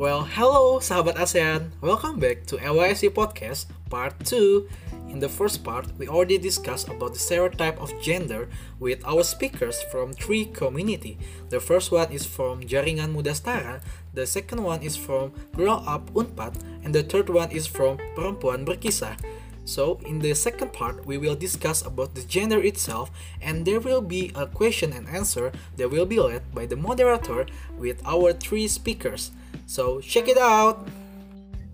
[0.00, 1.76] Well, hello sahabat ASEAN.
[1.84, 5.12] Welcome back to LYSC Podcast Part 2.
[5.12, 8.48] In the first part, we already discussed about the stereotype of gender
[8.80, 11.20] with our speakers from three community.
[11.52, 13.84] The first one is from Jaringan Muda Setara,
[14.16, 18.64] the second one is from Grow Up Unpad, and the third one is from Perempuan
[18.64, 19.20] Berkisah.
[19.68, 23.12] So, in the second part, we will discuss about the gender itself,
[23.44, 27.44] and there will be a question and answer that will be led by the moderator
[27.76, 29.36] with our three speakers.
[29.66, 30.82] So check it out.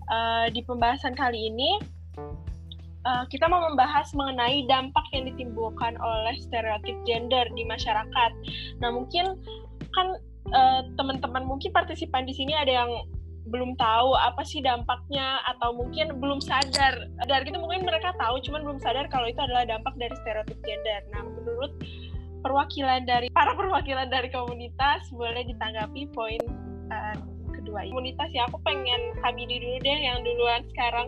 [0.07, 1.83] Uh, di pembahasan kali ini
[3.07, 8.31] uh, kita mau membahas mengenai dampak yang ditimbulkan oleh stereotip gender di masyarakat.
[8.79, 9.35] Nah mungkin
[9.91, 10.07] kan
[10.51, 12.91] uh, teman-teman mungkin partisipan di sini ada yang
[13.47, 17.07] belum tahu apa sih dampaknya atau mungkin belum sadar.
[17.31, 21.01] Dari itu mungkin mereka tahu, cuman belum sadar kalau itu adalah dampak dari stereotip gender.
[21.15, 21.71] Nah menurut
[22.43, 26.39] perwakilan dari para perwakilan dari komunitas boleh ditanggapi poin
[26.91, 27.17] uh,
[27.67, 31.07] kedua komunitas ya aku pengen Habidi dulu deh yang duluan sekarang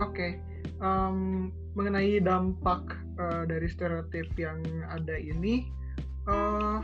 [0.00, 0.40] oke okay.
[0.80, 5.68] um, mengenai dampak uh, dari stereotip yang ada ini
[6.24, 6.80] uh,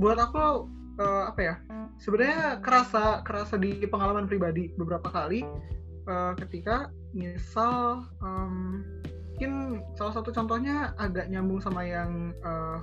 [0.00, 0.64] buat aku
[1.04, 1.54] uh, apa ya
[2.00, 5.44] sebenarnya kerasa kerasa di pengalaman pribadi beberapa kali
[6.08, 8.80] uh, ketika misal um,
[9.36, 12.80] mungkin salah satu contohnya agak nyambung sama yang uh,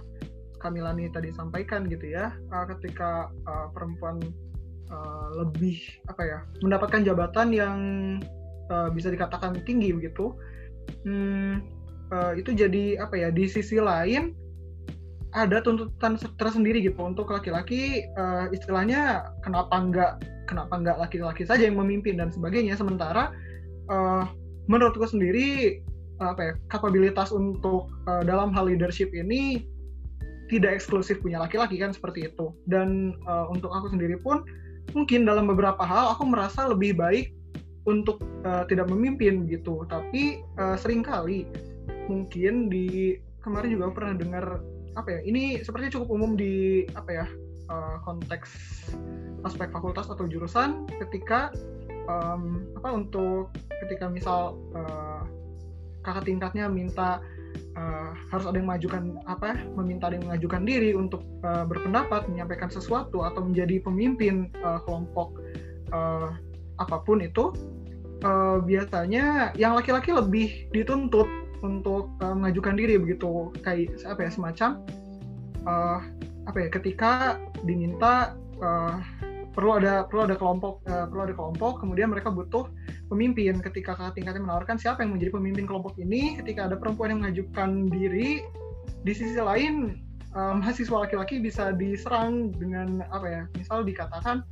[0.62, 4.22] Kamilani tadi sampaikan gitu ya uh, ketika uh, perempuan
[4.92, 5.80] uh, lebih
[6.12, 7.78] apa ya mendapatkan jabatan yang
[8.70, 10.36] uh, bisa dikatakan tinggi begitu.
[11.08, 11.64] Hmm,
[12.12, 14.36] uh, itu jadi apa ya di sisi lain
[15.32, 21.80] ada tuntutan tersendiri gitu untuk laki-laki uh, istilahnya kenapa enggak kenapa enggak laki-laki saja yang
[21.80, 22.76] memimpin dan sebagainya.
[22.76, 23.32] Sementara
[23.88, 24.28] uh,
[24.68, 25.80] menurutku sendiri
[26.22, 29.66] apa ya kapabilitas untuk uh, dalam hal leadership ini
[30.52, 32.52] tidak eksklusif punya laki-laki kan seperti itu.
[32.68, 34.44] Dan uh, untuk aku sendiri pun
[34.92, 37.32] mungkin dalam beberapa hal aku merasa lebih baik
[37.90, 39.86] untuk uh, tidak memimpin gitu.
[39.90, 41.48] Tapi uh, sering kali
[42.10, 44.46] mungkin di kemarin juga pernah dengar
[45.00, 47.26] apa ya ini sepertinya cukup umum di apa ya
[47.72, 48.52] uh, konteks
[49.48, 51.56] aspek fakultas atau jurusan ketika
[52.12, 53.50] um, apa untuk
[53.88, 55.24] ketika misal uh,
[56.04, 57.24] kakak tingkatnya minta
[57.78, 62.70] uh, harus ada yang mengajukan apa meminta ada yang mengajukan diri untuk uh, berpendapat menyampaikan
[62.72, 65.40] sesuatu atau menjadi pemimpin uh, kelompok
[65.92, 66.36] uh,
[66.80, 67.54] apa pun itu
[68.26, 71.28] uh, biasanya yang laki-laki lebih dituntut
[71.62, 73.54] untuk uh, mengajukan diri begitu.
[73.62, 74.70] Kayak apa ya semacam
[75.66, 76.00] uh,
[76.50, 78.98] apa ya ketika diminta uh,
[79.54, 82.66] perlu ada perlu ada kelompok uh, perlu ada kelompok kemudian mereka butuh
[83.12, 87.20] pemimpin ketika kakak tingkatnya menawarkan siapa yang menjadi pemimpin kelompok ini ketika ada perempuan yang
[87.28, 88.40] mengajukan diri
[89.04, 90.00] di sisi lain
[90.32, 94.48] um, mahasiswa laki-laki bisa diserang dengan apa ya misal dikatakan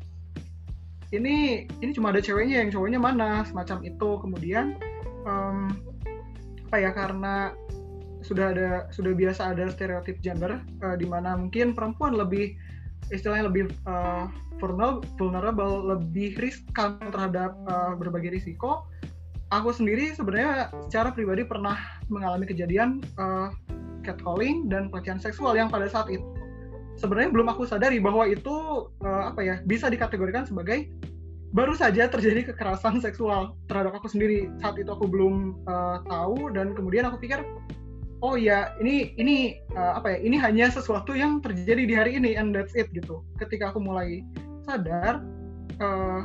[1.09, 3.41] ini ini cuma ada ceweknya yang cowoknya mana?
[3.45, 4.09] Semacam itu.
[4.21, 4.77] Kemudian
[5.25, 5.73] um,
[6.69, 7.57] apa ya karena
[8.21, 12.53] sudah ada sudah biasa ada stereotip gender uh, di mana mungkin perempuan lebih
[13.09, 14.29] istilahnya lebih uh,
[15.17, 18.85] vulnerable, lebih riskan terhadap uh, berbagai risiko.
[19.49, 21.77] Aku sendiri sebenarnya secara pribadi pernah
[22.11, 23.49] mengalami kejadian uh,
[24.05, 26.39] catcalling dan pelecehan seksual yang pada saat itu
[26.99, 30.91] sebenarnya belum aku sadari bahwa itu uh, apa ya bisa dikategorikan sebagai
[31.55, 36.75] baru saja terjadi kekerasan seksual terhadap aku sendiri saat itu aku belum uh, tahu dan
[36.75, 37.41] kemudian aku pikir
[38.19, 42.35] oh ya ini ini uh, apa ya ini hanya sesuatu yang terjadi di hari ini
[42.35, 43.23] and that's it gitu.
[43.39, 44.23] Ketika aku mulai
[44.67, 45.23] sadar
[45.79, 46.21] uh,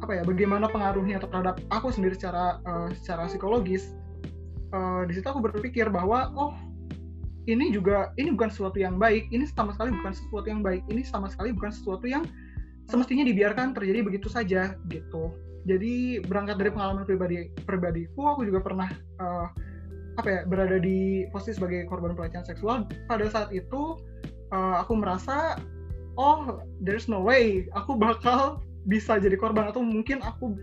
[0.00, 3.92] apa ya bagaimana pengaruhnya terhadap aku sendiri secara uh, secara psikologis
[4.72, 6.56] uh, di situ aku berpikir bahwa oh
[7.48, 11.04] ini juga ini bukan sesuatu yang baik ini sama sekali bukan sesuatu yang baik ini
[11.04, 12.24] sama sekali bukan sesuatu yang
[12.88, 15.30] semestinya dibiarkan terjadi begitu saja gitu.
[15.68, 18.88] Jadi berangkat dari pengalaman pribadi pribadiku aku juga pernah
[19.20, 19.46] uh,
[20.20, 23.96] apa ya berada di posisi sebagai korban pelecehan seksual pada saat itu
[24.52, 25.56] uh, aku merasa
[26.20, 30.56] oh there's no way aku bakal bisa jadi korban atau mungkin aku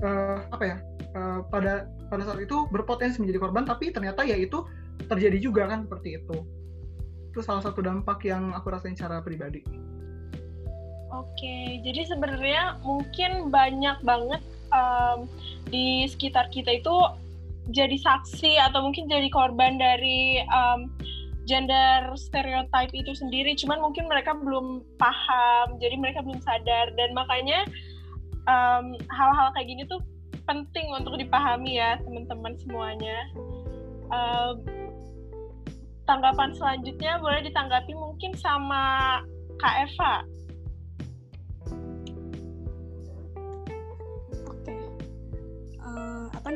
[0.00, 0.76] uh, apa ya
[1.16, 4.64] uh, pada pada saat itu berpotensi menjadi korban tapi ternyata ya itu
[5.12, 6.36] terjadi juga kan seperti itu
[7.36, 9.60] itu salah satu dampak yang aku rasain secara pribadi.
[11.12, 14.40] Oke, jadi sebenarnya mungkin banyak banget
[14.72, 15.28] um,
[15.68, 16.96] di sekitar kita itu
[17.70, 20.90] jadi saksi atau mungkin jadi korban dari um,
[21.46, 23.54] gender stereotype itu sendiri.
[23.58, 26.94] Cuman mungkin mereka belum paham jadi mereka belum sadar.
[26.94, 27.66] Dan makanya
[29.10, 30.02] hal-hal um, kayak gini tuh
[30.46, 33.18] penting untuk dipahami ya teman-teman semuanya.
[34.06, 34.62] Um,
[36.06, 39.18] tanggapan selanjutnya boleh ditanggapi mungkin sama
[39.58, 40.22] Kak Eva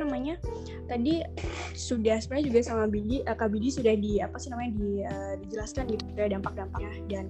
[0.01, 0.41] namanya?
[0.89, 1.21] Tadi
[1.77, 5.35] sudah sebenarnya juga sama Bidi uh, Kak Bidi sudah di apa sih namanya di, uh,
[5.45, 6.93] dijelaskan gitu ya dampak-dampaknya.
[7.07, 7.25] Dan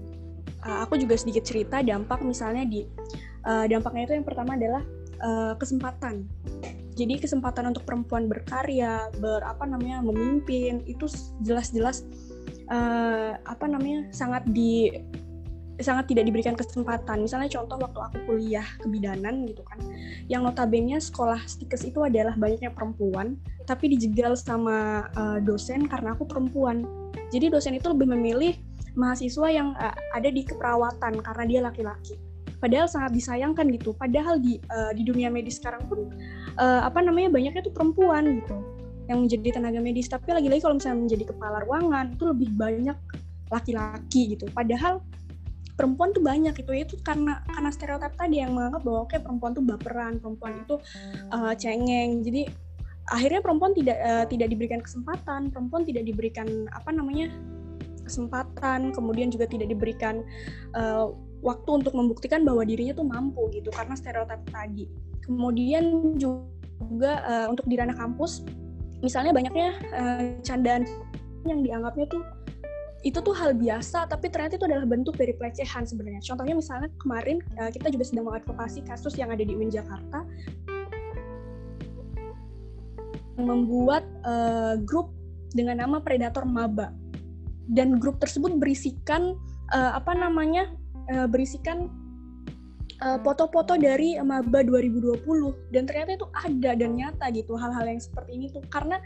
[0.64, 2.86] uh, aku juga sedikit cerita dampak misalnya di
[3.44, 4.82] uh, dampaknya itu yang pertama adalah
[5.20, 6.24] uh, kesempatan.
[6.98, 11.08] Jadi kesempatan untuk perempuan berkarya ber apa namanya memimpin itu
[11.40, 12.04] jelas-jelas
[12.68, 14.92] uh, apa namanya sangat di
[15.80, 17.24] sangat tidak diberikan kesempatan.
[17.24, 19.78] Misalnya contoh waktu aku kuliah kebidanan gitu kan,
[20.30, 26.24] yang notabene sekolah stikes itu adalah banyaknya perempuan, tapi dijegal sama uh, dosen karena aku
[26.28, 26.84] perempuan.
[27.34, 28.54] Jadi dosen itu lebih memilih
[28.94, 32.16] mahasiswa yang uh, ada di keperawatan karena dia laki-laki.
[32.60, 33.96] Padahal sangat disayangkan gitu.
[33.96, 36.12] Padahal di uh, di dunia medis sekarang pun
[36.60, 38.56] uh, apa namanya banyaknya tuh perempuan gitu
[39.10, 42.94] yang menjadi tenaga medis tapi lagi-lagi kalau misalnya menjadi kepala ruangan itu lebih banyak
[43.50, 45.02] laki-laki gitu padahal
[45.80, 49.64] perempuan tuh banyak itu itu karena karena stereotip tadi yang menganggap bahwa oke perempuan tuh
[49.64, 50.76] baperan perempuan itu
[51.32, 52.20] uh, cengeng.
[52.20, 52.52] Jadi
[53.08, 57.32] akhirnya perempuan tidak uh, tidak diberikan kesempatan perempuan tidak diberikan apa namanya
[58.04, 60.20] kesempatan kemudian juga tidak diberikan
[60.76, 61.08] uh,
[61.40, 64.84] waktu untuk membuktikan bahwa dirinya tuh mampu gitu karena stereotip tadi.
[65.24, 68.44] Kemudian juga uh, untuk di ranah kampus
[69.00, 70.84] misalnya banyaknya uh, candaan
[71.48, 72.20] yang dianggapnya tuh
[73.00, 76.20] itu tuh hal biasa tapi ternyata itu adalah bentuk dari pelecehan sebenarnya.
[76.20, 80.20] Contohnya misalnya kemarin uh, kita juga sedang mengadvokasi kasus yang ada di UIN Jakarta.
[83.40, 85.16] Membuat uh, grup
[85.56, 86.92] dengan nama predator maba.
[87.70, 89.32] Dan grup tersebut berisikan
[89.72, 90.68] uh, apa namanya
[91.14, 91.88] uh, berisikan
[93.00, 95.24] foto-foto uh, dari maba 2020
[95.72, 98.60] dan ternyata itu ada dan nyata gitu hal-hal yang seperti ini tuh.
[98.68, 99.00] Karena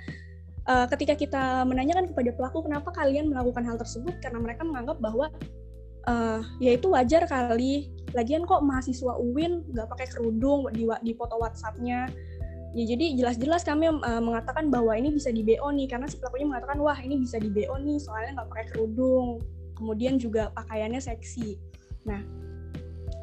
[0.68, 4.16] uh, ketika kita menanyakan kepada pelaku kenapa kalian melakukan hal tersebut?
[4.20, 5.28] Karena mereka menganggap bahwa
[6.08, 7.92] uh, ya itu wajar kali.
[8.14, 12.08] Lagian kok mahasiswa UIN nggak pakai kerudung di di foto WhatsAppnya.
[12.74, 16.46] Ya jadi jelas-jelas kami uh, mengatakan bahwa ini bisa di BO nih karena si pelakunya
[16.50, 19.42] mengatakan wah ini bisa di BO nih soalnya nggak pakai kerudung.
[19.74, 21.58] Kemudian juga pakaiannya seksi.
[22.06, 22.22] Nah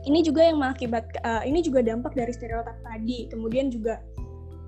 [0.07, 3.27] ini juga yang mengakibat uh, ini juga dampak dari stereotip tadi.
[3.27, 3.99] Kemudian juga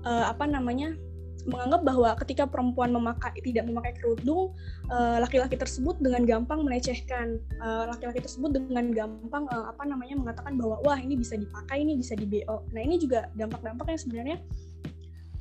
[0.04, 0.96] uh, apa namanya
[1.44, 4.52] menganggap bahwa ketika perempuan memakai tidak memakai kerudung
[4.88, 7.38] eh, laki-laki tersebut dengan gampang melecehkan.
[7.40, 11.96] Eh, laki-laki tersebut dengan gampang uh, apa namanya mengatakan bahwa wah ini bisa dipakai ini
[11.96, 14.38] bisa di BO nah ini juga dampak-dampak yang sebenarnya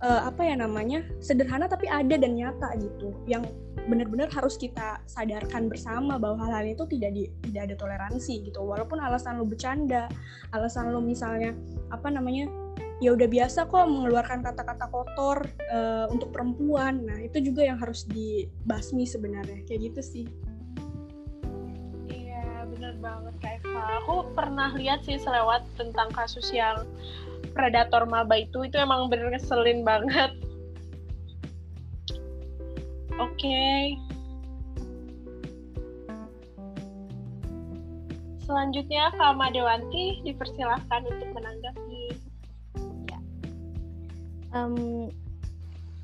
[0.04, 3.48] apa ya namanya sederhana tapi ada dan nyata gitu yang
[3.88, 8.64] benar-benar harus kita sadarkan bersama bahwa hal-hal itu tidak di, tidak ada toleransi gitu.
[8.64, 10.08] Walaupun alasan lo bercanda
[10.56, 11.52] alasan lo misalnya
[11.92, 12.48] apa namanya
[13.04, 15.44] ya udah biasa kok mengeluarkan kata-kata kotor
[15.76, 17.04] uh, untuk perempuan.
[17.04, 19.60] Nah, itu juga yang harus dibasmi sebenarnya.
[19.68, 20.26] Kayak gitu sih.
[22.08, 24.00] Iya, bener banget Kak Eva.
[24.08, 26.88] Aku pernah lihat sih selewat tentang kasus yang
[27.52, 30.32] predator maba itu, itu emang bener ngeselin banget.
[33.20, 33.36] Oke.
[33.36, 34.00] Okay.
[38.44, 41.82] Selanjutnya, Kak Madewanti dipersilahkan untuk menanggapi
[44.54, 45.10] um,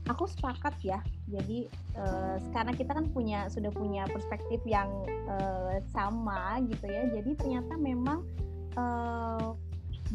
[0.10, 1.00] aku sepakat ya.
[1.30, 4.90] Jadi uh, sekarang kita kan punya sudah punya perspektif yang
[5.30, 7.08] uh, sama gitu ya.
[7.14, 8.26] Jadi ternyata memang
[8.76, 9.54] uh,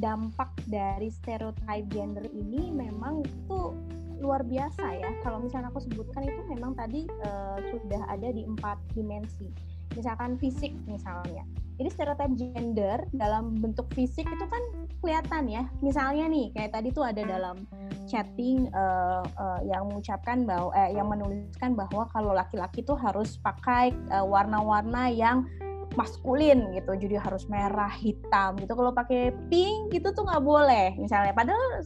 [0.02, 3.74] dampak dari stereotype gender ini memang itu
[4.18, 5.10] luar biasa ya.
[5.22, 9.50] Kalau misalnya aku sebutkan itu memang tadi uh, sudah ada di empat dimensi.
[9.94, 11.46] Misalkan fisik misalnya.
[11.74, 14.62] Jadi stereotip gender dalam bentuk fisik itu kan
[15.02, 15.62] kelihatan ya.
[15.82, 17.66] Misalnya nih kayak tadi tuh ada dalam
[18.06, 23.90] chatting uh, uh, yang mengucapkan bahwa eh, yang menuliskan bahwa kalau laki-laki tuh harus pakai
[24.14, 25.50] uh, warna-warna yang
[25.98, 26.94] maskulin gitu.
[26.94, 28.72] Jadi harus merah hitam gitu.
[28.74, 31.34] Kalau pakai pink gitu tuh nggak boleh misalnya.
[31.34, 31.82] Padahal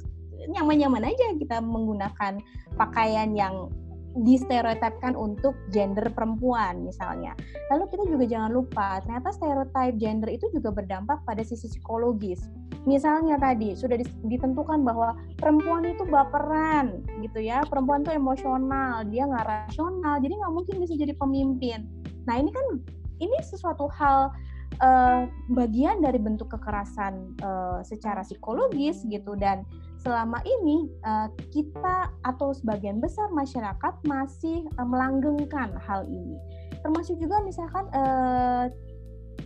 [0.52, 2.40] nyaman-nyaman aja kita menggunakan
[2.76, 3.72] pakaian yang
[4.22, 7.34] distereotipkan untuk gender perempuan misalnya.
[7.70, 12.46] Lalu kita juga jangan lupa ternyata stereotip gender itu juga berdampak pada sisi psikologis.
[12.88, 19.44] Misalnya tadi sudah ditentukan bahwa perempuan itu baperan gitu ya, perempuan itu emosional, dia nggak
[19.44, 21.84] rasional, jadi nggak mungkin bisa jadi pemimpin.
[22.24, 22.80] Nah ini kan
[23.18, 24.32] ini sesuatu hal
[24.80, 29.66] uh, bagian dari bentuk kekerasan uh, secara psikologis gitu dan
[29.98, 36.38] selama ini uh, kita atau sebagian besar masyarakat masih uh, melanggengkan hal ini.
[36.80, 38.70] Termasuk juga misalkan uh,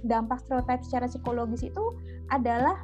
[0.04, 1.84] dampak stereotip secara psikologis itu
[2.32, 2.74] adalah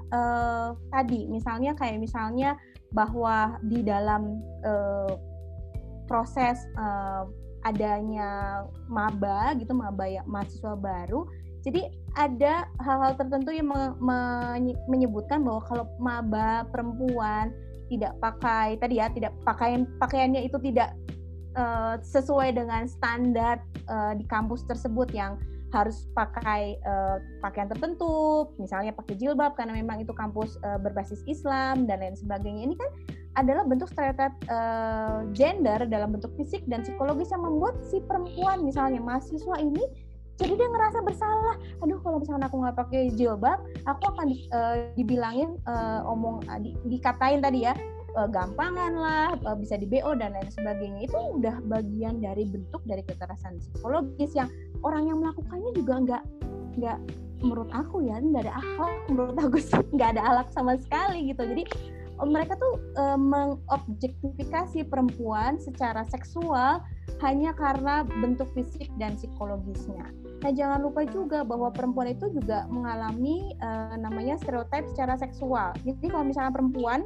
[0.93, 2.55] tadi misalnya kayak misalnya
[2.93, 4.39] bahwa di dalam
[6.05, 6.63] proses
[7.65, 11.27] adanya maba gitu maba ya mahasiswa baru
[11.65, 14.19] jadi ada hal-hal tertentu yang me me
[14.91, 17.55] menyebutkan bahwa kalau maba perempuan
[17.87, 20.99] tidak pakai tadi ya tidak pakaian pakaiannya itu tidak
[21.55, 28.89] uh, sesuai dengan standar uh, di kampus tersebut yang harus pakai uh, pakaian tertentu, misalnya
[28.97, 32.73] pakai jilbab karena memang itu kampus uh, berbasis Islam dan lain sebagainya.
[32.73, 32.91] Ini kan
[33.37, 38.99] adalah bentuk stereotip uh, gender dalam bentuk fisik dan psikologis yang membuat si perempuan misalnya
[38.99, 39.85] mahasiswa ini
[40.39, 41.59] jadi dia ngerasa bersalah.
[41.83, 43.59] Aduh kalau misalnya aku nggak pakai jilbab
[43.91, 47.75] aku akan uh, dibilangin uh, omong uh, di, dikatain tadi ya
[48.15, 51.11] uh, gampangan lah uh, bisa di BO dan lain sebagainya.
[51.11, 54.47] Itu udah bagian dari bentuk dari kekerasan psikologis yang
[54.87, 56.23] orang yang melakukannya juga nggak
[56.79, 56.99] nggak
[57.43, 58.95] menurut aku ya nggak ada akhlak.
[59.11, 59.59] Menurut aku
[59.99, 61.43] nggak ada alak sama sekali gitu.
[61.43, 61.67] Jadi
[62.19, 66.83] mereka tuh uh, mengobjektifikasi perempuan secara seksual
[67.23, 70.11] hanya karena bentuk fisik dan psikologisnya.
[70.39, 75.75] Nah, jangan lupa juga bahwa perempuan itu juga mengalami uh, namanya stereotip secara seksual.
[75.83, 77.03] Jadi kalau misalnya perempuan,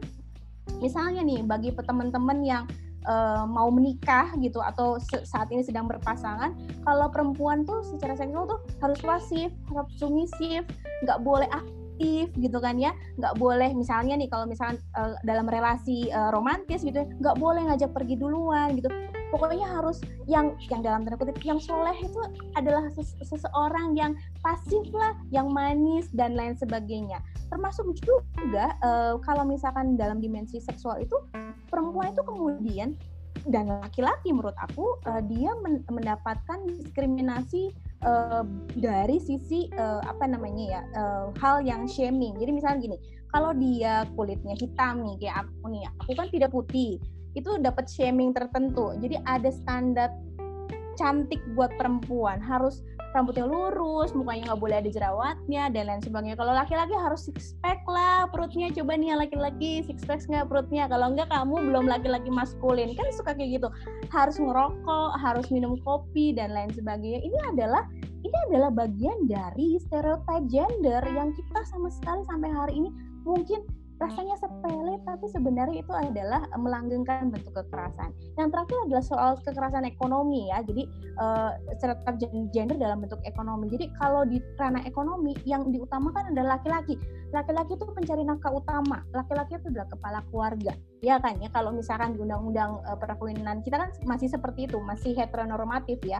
[0.84, 2.64] misalnya nih bagi teman-teman yang
[3.08, 6.52] uh, mau menikah gitu atau saat ini sedang berpasangan,
[6.84, 10.68] kalau perempuan tuh secara seksual tuh harus pasif, harus submisif,
[11.08, 16.12] nggak boleh aktif gitu kan ya, nggak boleh misalnya nih kalau misalnya uh, dalam relasi
[16.12, 18.92] uh, romantis gitu, nggak boleh ngajak pergi duluan gitu
[19.32, 22.20] pokoknya harus yang yang dalam tanda kutip yang soleh itu
[22.52, 24.12] adalah ses seseorang yang
[24.44, 27.24] pasif lah, yang manis dan lain sebagainya.
[27.48, 31.16] Termasuk juga uh, kalau misalkan dalam dimensi seksual itu
[31.72, 32.92] perempuan itu kemudian
[33.48, 37.74] dan laki-laki menurut aku uh, dia men mendapatkan diskriminasi
[38.06, 38.46] uh,
[38.78, 42.38] dari sisi uh, apa namanya ya uh, hal yang shaming.
[42.38, 42.96] Jadi misalnya gini,
[43.32, 47.00] kalau dia kulitnya hitam nih kayak aku nih, aku kan tidak putih
[47.32, 48.92] itu dapat shaming tertentu.
[49.00, 50.10] Jadi ada standar
[51.00, 56.36] cantik buat perempuan harus rambutnya lurus, mukanya nggak boleh ada jerawatnya dan lain sebagainya.
[56.36, 58.72] Kalau laki-laki harus six pack lah perutnya.
[58.72, 60.88] Coba nih laki-laki six pack nggak perutnya.
[60.88, 62.96] Kalau nggak kamu belum laki-laki maskulin.
[62.96, 63.68] Kan suka kayak gitu.
[64.08, 67.20] Harus ngerokok, harus minum kopi dan lain sebagainya.
[67.20, 67.84] Ini adalah
[68.22, 72.90] ini adalah bagian dari stereotip gender yang kita sama sekali sampai hari ini
[73.26, 73.62] mungkin
[74.02, 78.10] rasanya sepele tapi sebenarnya itu adalah melanggengkan bentuk kekerasan.
[78.34, 80.58] Yang terakhir adalah soal kekerasan ekonomi ya.
[80.66, 80.90] Jadi
[81.22, 81.54] uh,
[82.50, 83.70] gender dalam bentuk ekonomi.
[83.70, 86.98] Jadi kalau di ranah ekonomi yang diutamakan adalah laki-laki.
[87.30, 89.06] Laki-laki itu pencari nafkah utama.
[89.14, 90.72] Laki-laki itu adalah kepala keluarga.
[91.00, 95.14] Ya kan ya kalau misalkan di undang-undang uh, perkawinan kita kan masih seperti itu, masih
[95.14, 96.18] heteronormatif ya.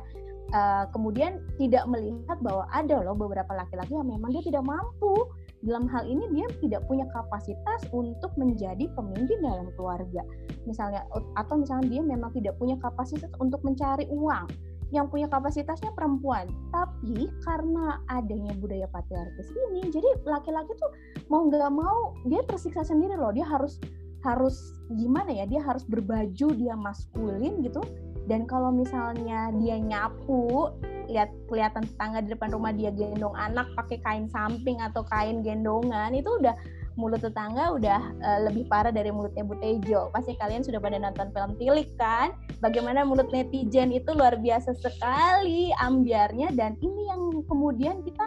[0.52, 5.86] Uh, kemudian tidak melihat bahwa ada loh beberapa laki-laki yang memang dia tidak mampu dalam
[5.86, 10.26] hal ini dia tidak punya kapasitas untuk menjadi pemimpin dalam keluarga.
[10.66, 11.06] Misalnya
[11.38, 14.50] atau misalnya dia memang tidak punya kapasitas untuk mencari uang.
[14.92, 16.50] Yang punya kapasitasnya perempuan.
[16.74, 20.92] Tapi karena adanya budaya patriarkis ini jadi laki-laki tuh
[21.32, 23.32] mau nggak mau dia tersiksa sendiri loh.
[23.32, 23.78] Dia harus
[24.22, 27.82] harus gimana ya dia harus berbaju dia maskulin gitu
[28.30, 30.70] dan kalau misalnya dia nyapu
[31.10, 36.14] lihat kelihatan tetangga di depan rumah dia gendong anak pakai kain samping atau kain gendongan
[36.14, 36.54] itu udah
[36.96, 40.12] mulut tetangga udah uh, lebih parah dari mulutnya Bu Tejo.
[40.12, 42.36] Pasti kalian sudah pada nonton film Tilik kan?
[42.60, 48.24] Bagaimana mulut netizen itu luar biasa sekali ambiarnya dan ini yang kemudian kita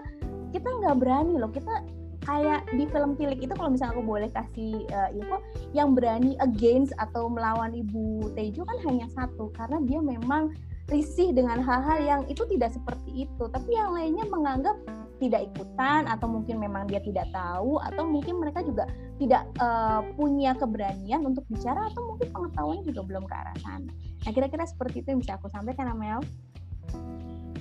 [0.49, 1.83] kita nggak berani loh kita
[2.25, 5.37] kayak di film Tilik itu kalau misalnya aku boleh kasih uh, info
[5.77, 10.57] yang berani against atau melawan Ibu Tejo kan hanya satu karena dia memang
[10.89, 14.77] risih dengan hal-hal yang itu tidak seperti itu tapi yang lainnya menganggap
[15.17, 18.83] tidak ikutan atau mungkin memang dia tidak tahu atau mungkin mereka juga
[19.15, 23.91] tidak uh, punya keberanian untuk bicara atau mungkin pengetahuannya juga belum ke arah sana.
[24.27, 26.19] Nah kira-kira seperti itu yang bisa aku sampaikan Amel.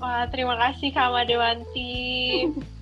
[0.03, 1.95] Wah terima kasih Kak Madewanti.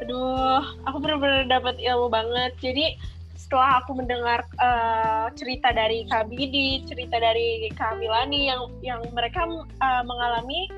[0.00, 2.52] Aduh, aku benar-benar dapat ilmu banget.
[2.60, 2.96] Jadi
[3.36, 9.44] setelah aku mendengar uh, cerita dari Kak Bidi, cerita dari Kak Milani yang yang mereka
[9.80, 10.70] uh, mengalami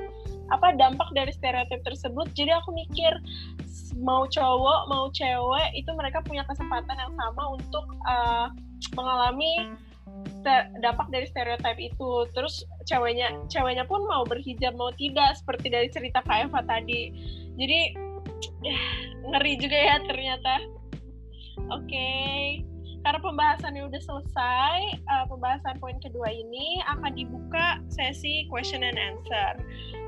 [0.50, 3.12] apa dampak dari stereotip tersebut, jadi aku mikir
[4.00, 8.48] mau cowok mau cewek itu mereka punya kesempatan yang sama untuk uh,
[8.96, 9.72] mengalami
[10.80, 12.26] dampak dari stereotip itu.
[12.34, 17.12] Terus ceweknya ceweknya pun mau berhijab mau tidak seperti dari cerita Kak Eva tadi.
[17.56, 18.11] Jadi
[19.28, 20.54] ngeri juga ya ternyata.
[21.72, 22.40] Oke, okay.
[23.04, 29.60] karena pembahasannya udah selesai, uh, pembahasan poin kedua ini akan dibuka sesi question and answer.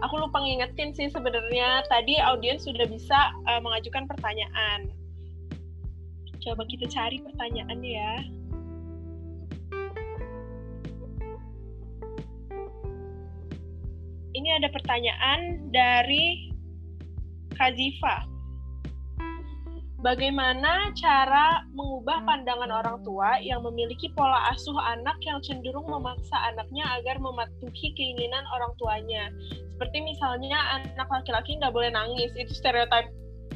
[0.09, 4.93] Aku lupa ngingetin sih sebenarnya tadi audiens sudah bisa uh, mengajukan pertanyaan.
[6.45, 8.13] Coba kita cari pertanyaan ya.
[14.35, 16.44] Ini ada pertanyaan dari
[17.55, 18.35] Kazifa
[20.05, 26.85] bagaimana cara mengubah pandangan orang tua yang memiliki pola asuh anak yang cenderung memaksa anaknya
[27.01, 29.33] agar mematuhi keinginan orang tuanya.
[29.75, 33.09] Seperti misalnya anak laki-laki nggak boleh nangis, itu stereotip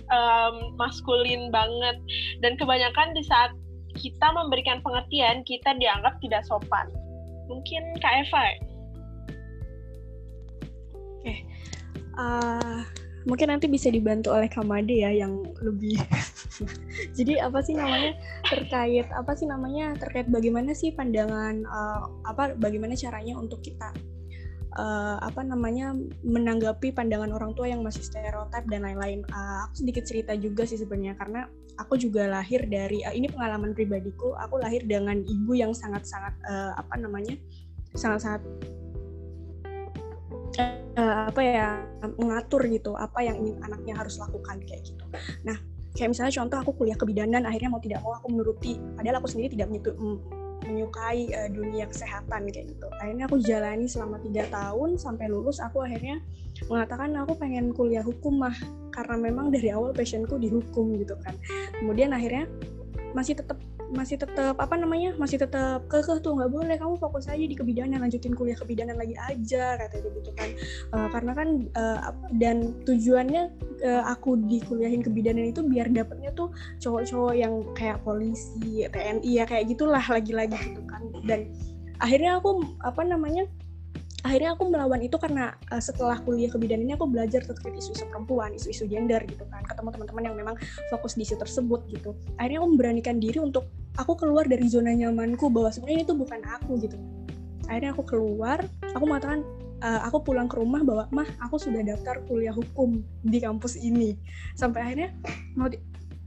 [0.09, 2.01] um, maskulin banget.
[2.41, 3.53] Dan kebanyakan di saat
[4.01, 6.89] kita memberikan pengertian, kita dianggap tidak sopan.
[7.53, 8.57] Mungkin Kak Eva ya?
[11.21, 11.35] Oke.
[12.19, 12.83] Uh,
[13.29, 16.01] mungkin nanti bisa dibantu oleh Kamade ya yang lebih
[17.19, 18.17] jadi apa sih namanya
[18.49, 23.93] terkait apa sih namanya terkait bagaimana sih pandangan uh, apa bagaimana caranya untuk kita
[24.81, 25.93] uh, apa namanya
[26.25, 29.27] menanggapi pandangan orang tua yang masih stereotip dan lain-lain.
[29.29, 31.41] Uh, aku sedikit cerita juga sih sebenarnya karena
[31.81, 36.73] aku juga lahir dari uh, ini pengalaman pribadiku aku lahir dengan ibu yang sangat-sangat uh,
[36.79, 37.35] apa namanya
[37.97, 38.45] sangat-sangat
[40.99, 41.69] uh, apa ya
[42.19, 45.05] mengatur gitu apa yang ingin anaknya harus lakukan kayak gitu.
[45.47, 45.57] Nah
[45.95, 49.55] kayak misalnya contoh aku kuliah kebidanan akhirnya mau tidak mau aku menuruti padahal aku sendiri
[49.59, 49.69] tidak
[50.69, 52.87] menyukai uh, dunia kesehatan kayak gitu.
[52.99, 56.21] Akhirnya aku jalani selama tiga tahun sampai lulus aku akhirnya
[56.67, 58.55] mengatakan aku pengen kuliah hukum mah
[58.91, 61.39] karena memang dari awal passionku di hukum gitu kan.
[61.79, 62.51] Kemudian akhirnya
[63.15, 63.57] masih tetap
[63.89, 68.05] masih tetap apa namanya masih tetap kekeh tuh nggak boleh kamu fokus aja di kebidanan
[68.05, 70.51] lanjutin kuliah kebidanan lagi aja katanya gitu kan.
[70.93, 73.49] Uh, karena kan uh, dan tujuannya
[73.85, 76.53] uh, aku dikuliahin kebidanan itu biar dapetnya tuh
[76.85, 81.03] cowok-cowok yang kayak polisi TNI ya kayak gitulah lagi-lagi gitu kan.
[81.25, 81.49] Dan
[81.99, 83.49] akhirnya aku apa namanya
[84.29, 88.53] akhirnya aku melawan itu karena uh, setelah kuliah kebidanan ini aku belajar terkait isu-isu perempuan,
[88.53, 90.55] isu-isu gender gitu kan, ketemu teman-teman yang memang
[90.93, 92.13] fokus di isu tersebut gitu.
[92.37, 96.77] Akhirnya aku memberanikan diri untuk aku keluar dari zona nyamanku bahwa sebenarnya itu bukan aku
[96.85, 97.01] gitu.
[97.73, 98.61] Akhirnya aku keluar,
[98.93, 99.41] aku mengatakan
[99.81, 104.13] uh, aku pulang ke rumah bahwa mah aku sudah daftar kuliah hukum di kampus ini.
[104.53, 105.17] Sampai akhirnya
[105.57, 105.73] mau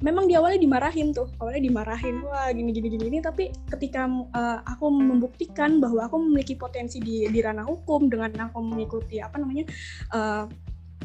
[0.01, 4.89] memang di awalnya dimarahin tuh awalnya dimarahin wah gini gini gini, tapi ketika uh, aku
[4.89, 9.69] membuktikan bahwa aku memiliki potensi di di ranah hukum dengan aku mengikuti apa namanya
[10.11, 10.45] uh,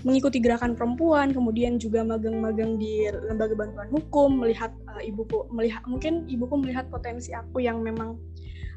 [0.04, 6.28] mengikuti gerakan perempuan kemudian juga magang-magang di lembaga bantuan hukum melihat uh, ibuku melihat mungkin
[6.28, 8.20] ibuku melihat potensi aku yang memang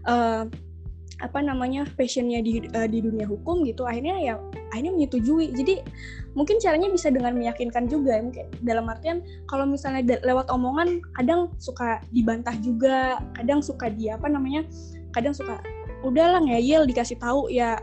[0.08, 0.48] uh,
[1.20, 4.36] apa namanya passionnya di uh, di dunia hukum gitu akhirnya ya
[4.72, 5.52] akhirnya menyetujui.
[5.52, 5.84] Jadi
[6.40, 9.20] mungkin caranya bisa dengan meyakinkan juga mungkin dalam artian
[9.52, 14.64] kalau misalnya lewat omongan kadang suka dibantah juga kadang suka dia apa namanya
[15.12, 15.60] kadang suka
[16.08, 17.52] udahlah ngeyel dikasih tahu.
[17.52, 17.76] Ya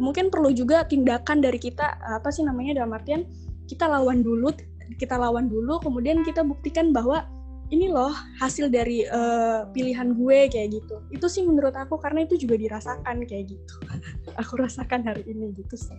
[0.00, 3.28] mungkin perlu juga tindakan dari kita apa sih namanya dalam artian
[3.68, 4.48] kita lawan dulu
[4.96, 7.28] kita lawan dulu kemudian kita buktikan bahwa
[7.68, 11.04] ini loh hasil dari uh, pilihan gue kayak gitu.
[11.12, 13.74] Itu sih menurut aku karena itu juga dirasakan kayak gitu.
[14.40, 15.92] Aku rasakan hari ini gitu sih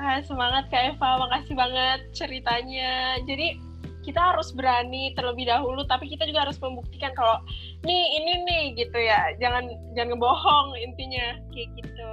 [0.00, 1.20] ah, semangat Kak Eva.
[1.20, 3.20] Makasih banget ceritanya.
[3.28, 3.60] Jadi
[4.00, 7.36] kita harus berani terlebih dahulu tapi kita juga harus membuktikan kalau
[7.84, 9.36] nih ini nih gitu ya.
[9.36, 12.12] Jangan jangan ngebohong intinya kayak gitu.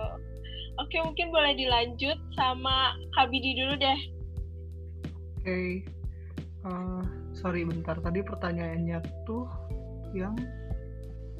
[0.78, 4.00] Oke mungkin boleh dilanjut sama Habidi dulu deh.
[5.42, 5.48] Oke.
[5.48, 5.70] Okay.
[6.68, 7.02] uh, eh,
[7.34, 7.98] sorry bentar.
[7.98, 9.48] Tadi pertanyaannya tuh
[10.14, 10.36] yang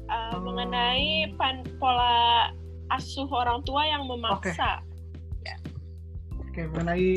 [0.08, 2.50] uh, um, mengenai pan pola
[2.88, 4.80] asuh orang tua yang memaksa.
[4.80, 4.87] Okay.
[6.58, 7.10] Okay, mengenai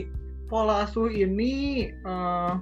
[0.45, 2.62] pola asuh ini uh,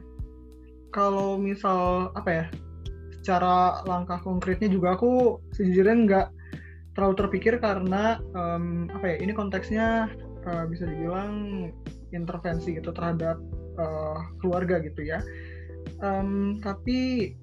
[0.95, 2.45] kalau misal apa ya,
[3.19, 6.27] secara langkah konkretnya juga aku sejujurnya nggak
[6.97, 10.09] terlalu terpikir karena um, apa ya ini konteksnya
[10.47, 11.69] uh, bisa dibilang
[12.15, 13.37] intervensi gitu terhadap
[13.77, 15.21] uh, keluarga gitu ya.
[16.01, 17.33] Um, tapi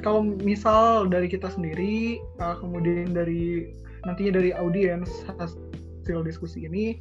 [0.00, 3.72] kalau misal dari kita sendiri uh, kemudian dari
[4.06, 7.00] nantinya dari audiens hasil diskusi ini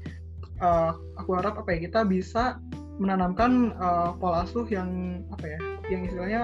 [0.62, 2.60] uh, aku harap apa ya kita bisa
[2.96, 5.60] menanamkan uh, pola asuh yang apa ya
[5.91, 6.44] yang istilahnya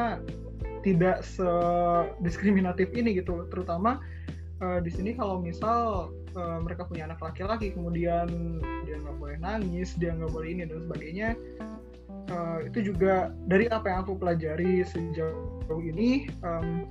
[0.82, 3.46] tidak sediskriminatif ini gitu.
[3.54, 4.02] Terutama
[4.60, 9.96] uh, di sini kalau misal uh, mereka punya anak laki-laki kemudian dia nggak boleh nangis
[9.98, 11.30] dia nggak boleh ini dan sebagainya
[12.32, 16.88] uh, itu juga dari apa yang aku pelajari sejauh ini um,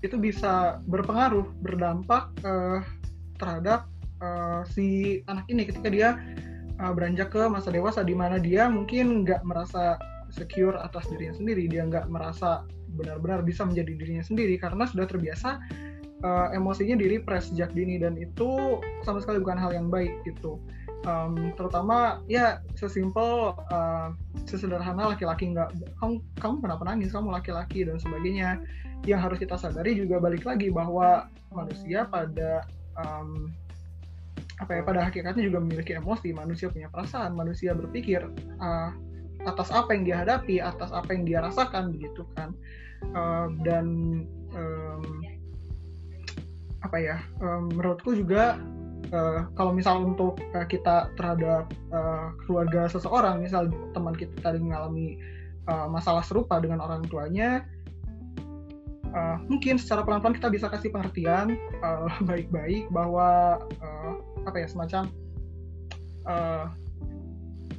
[0.00, 2.80] itu bisa berpengaruh berdampak uh,
[3.36, 3.84] terhadap
[4.20, 6.08] uh, si anak ini ketika dia
[6.80, 11.66] uh, beranjak ke masa dewasa di mana dia mungkin nggak merasa secure atas dirinya sendiri.
[11.66, 15.58] Dia nggak merasa benar-benar bisa menjadi dirinya sendiri karena sudah terbiasa
[16.24, 20.60] uh, emosinya diri press sejak dini dan itu sama sekali bukan hal yang baik gitu.
[21.08, 24.12] Um, terutama ya sesimpel uh,
[24.44, 28.60] sesederhana laki-laki nggak kamu kamu kenapa nangis kamu laki-laki dan sebagainya.
[29.08, 31.24] Yang harus kita sadari juga balik lagi bahwa
[31.56, 32.68] manusia pada
[33.00, 33.48] um,
[34.60, 36.36] apa ya pada hakikatnya juga memiliki emosi.
[36.36, 38.28] Manusia punya perasaan manusia berpikir
[38.60, 38.90] uh,
[39.48, 42.52] atas apa yang dia hadapi atas apa yang dia rasakan begitu kan.
[43.16, 43.86] Uh, dan
[44.52, 45.24] um,
[46.84, 48.60] apa ya um, menurutku juga
[49.12, 55.20] uh, kalau misal untuk uh, kita terhadap uh, keluarga seseorang misal teman kita tadi mengalami
[55.68, 57.64] uh, masalah serupa dengan orang tuanya
[59.12, 61.56] uh, mungkin secara pelan-pelan kita bisa kasih pengertian
[62.28, 63.28] baik-baik uh, bahwa
[63.84, 64.14] uh,
[64.46, 65.08] apa ya semacam
[66.28, 66.66] uh,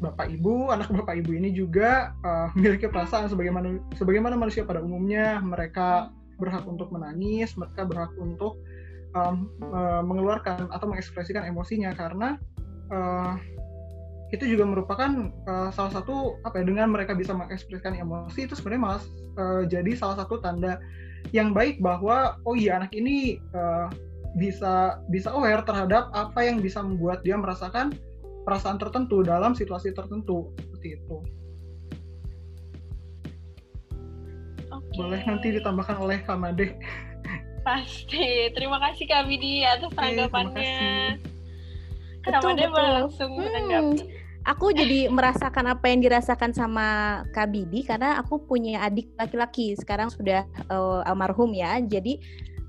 [0.01, 5.37] bapak ibu, anak bapak ibu ini juga uh, memiliki perasaan sebagaimana sebagaimana manusia pada umumnya.
[5.39, 6.09] Mereka
[6.41, 8.57] berhak untuk menangis, mereka berhak untuk
[9.13, 12.41] um, uh, mengeluarkan atau mengekspresikan emosinya karena
[12.89, 13.37] uh,
[14.31, 18.81] itu juga merupakan uh, salah satu apa ya dengan mereka bisa mengekspresikan emosi itu sebenarnya
[18.81, 19.01] malah
[19.37, 20.79] uh, jadi salah satu tanda
[21.35, 23.91] yang baik bahwa oh iya anak ini uh,
[24.39, 27.91] bisa bisa aware terhadap apa yang bisa membuat dia merasakan
[28.47, 31.17] perasaan tertentu dalam situasi tertentu seperti itu.
[34.71, 34.97] Okay.
[34.97, 36.79] Boleh nanti ditambahkan oleh Kak Made.
[37.61, 38.49] Pasti.
[38.55, 41.19] Terima kasih Kak Bidi atas tanggapannya.
[42.25, 43.99] Kak Made langsung hmm.
[44.41, 50.09] Aku jadi merasakan apa yang dirasakan sama Kak Bidi karena aku punya adik laki-laki sekarang
[50.09, 51.77] sudah uh, almarhum ya.
[51.77, 52.17] Jadi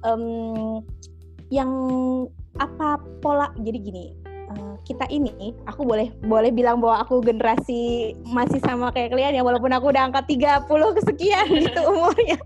[0.05, 0.85] um,
[1.53, 1.69] yang
[2.57, 8.61] apa pola jadi gini Eh, kita ini aku boleh boleh bilang bahwa aku generasi masih
[8.61, 10.69] sama kayak kalian ya walaupun aku udah angkat 30
[11.01, 12.37] kesekian gitu umurnya.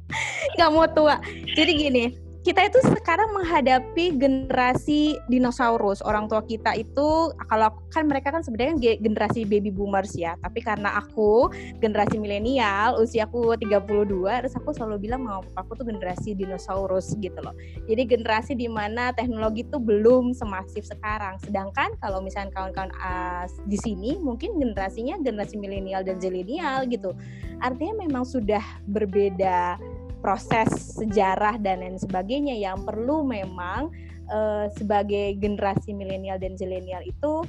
[0.54, 1.16] Nggak mau tua.
[1.56, 2.04] Jadi gini
[2.46, 5.98] kita itu sekarang menghadapi generasi dinosaurus.
[6.06, 10.38] Orang tua kita itu kalau kan mereka kan sebenarnya generasi baby boomers ya.
[10.38, 11.50] Tapi karena aku
[11.82, 17.50] generasi milenial, usiaku 32, terus aku selalu bilang mau aku tuh generasi dinosaurus gitu loh.
[17.90, 21.42] Jadi generasi di mana teknologi itu belum semasif sekarang.
[21.42, 27.10] Sedangkan kalau misalnya kawan-kawan uh, di sini mungkin generasinya generasi milenial dan zilenial gitu.
[27.58, 29.82] Artinya memang sudah berbeda
[30.20, 33.92] proses sejarah dan lain sebagainya yang perlu memang
[34.30, 37.44] uh, sebagai generasi milenial dan zilenial itu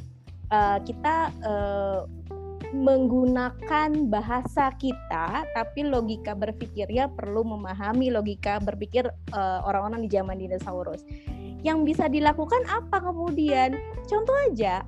[0.52, 2.06] uh, kita uh,
[2.76, 9.08] menggunakan bahasa kita tapi logika berpikirnya perlu memahami logika berpikir
[9.64, 11.08] orang-orang di zaman dinosaurus.
[11.64, 13.80] Yang bisa dilakukan apa kemudian?
[14.04, 14.84] Contoh aja,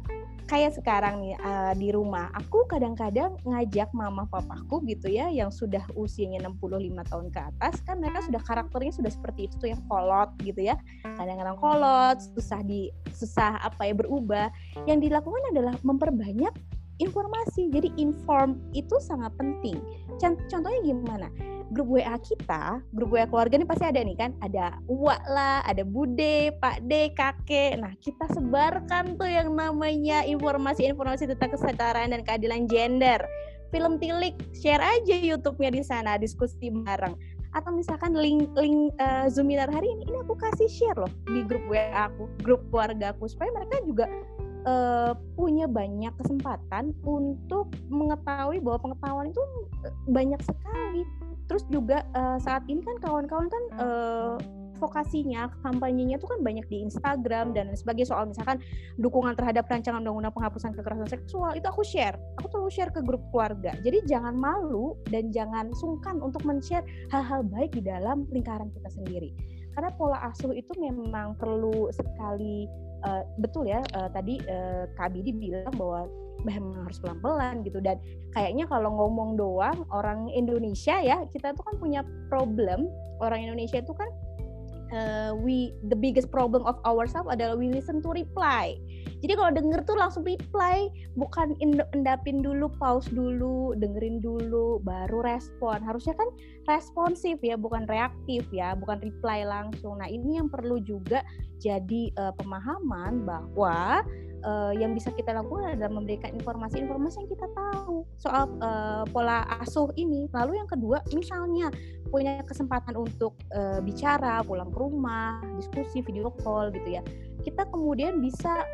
[0.50, 5.86] kayak sekarang nih uh, di rumah aku kadang-kadang ngajak mama papaku gitu ya yang sudah
[5.94, 10.66] usianya 65 tahun ke atas kan mereka sudah karakternya sudah seperti itu yang kolot gitu
[10.66, 10.76] ya.
[11.06, 14.50] Kadang-kadang kolot susah di susah apa ya berubah.
[14.90, 16.52] Yang dilakukan adalah memperbanyak
[16.98, 17.70] informasi.
[17.70, 19.78] Jadi inform itu sangat penting.
[20.20, 21.30] Contohnya gimana
[21.70, 25.86] grup WA kita, grup WA keluarga ini pasti ada nih kan, ada uak lah, ada
[25.86, 27.78] bude, pak de, kakek.
[27.78, 33.22] Nah kita sebarkan tuh yang namanya informasi-informasi tentang kesetaraan dan keadilan gender.
[33.70, 37.14] Film tilik, share aja YouTube-nya di sana, diskusi bareng.
[37.54, 41.66] Atau misalkan link link uh, Zoominar hari ini, ini aku kasih share loh di grup
[41.70, 44.06] WA aku, grup keluarga aku supaya mereka juga
[44.66, 49.44] uh, punya banyak kesempatan untuk mengetahui bahwa pengetahuan itu
[50.10, 51.02] banyak sekali
[51.50, 54.38] terus juga uh, saat ini kan kawan-kawan kan uh,
[54.80, 58.64] vokasinya kampanyenya itu kan banyak di Instagram dan sebagai soal misalkan
[58.96, 62.16] dukungan terhadap rancangan undang-undang penghapusan kekerasan seksual itu aku share.
[62.40, 63.76] Aku selalu share ke grup keluarga.
[63.84, 69.36] Jadi jangan malu dan jangan sungkan untuk men-share hal-hal baik di dalam lingkaran kita sendiri.
[69.76, 72.66] Karena pola asuh itu memang perlu sekali
[73.04, 76.08] uh, betul ya uh, tadi uh, Kak Bidi bilang bahwa
[76.48, 78.00] memang harus pelan-pelan gitu dan
[78.32, 82.88] kayaknya kalau ngomong doang orang Indonesia ya kita tuh kan punya problem
[83.20, 84.10] orang Indonesia itu kan
[84.94, 88.78] uh, we the biggest problem of ourselves adalah we listen to reply.
[89.20, 90.88] Jadi kalau denger tuh langsung reply,
[91.20, 91.52] bukan
[91.92, 95.84] endapin dulu, pause dulu, dengerin dulu, baru respon.
[95.84, 96.32] Harusnya kan
[96.72, 100.00] responsif ya, bukan reaktif ya, bukan reply langsung.
[100.00, 101.20] Nah ini yang perlu juga
[101.60, 104.08] jadi uh, pemahaman bahwa
[104.44, 109.92] uh, yang bisa kita lakukan adalah memberikan informasi-informasi yang kita tahu soal uh, pola asuh
[109.96, 110.28] ini.
[110.32, 111.72] Lalu yang kedua, misalnya
[112.10, 117.02] punya kesempatan untuk uh, bicara, pulang ke rumah, diskusi, video call gitu ya.
[117.40, 118.68] Kita kemudian bisa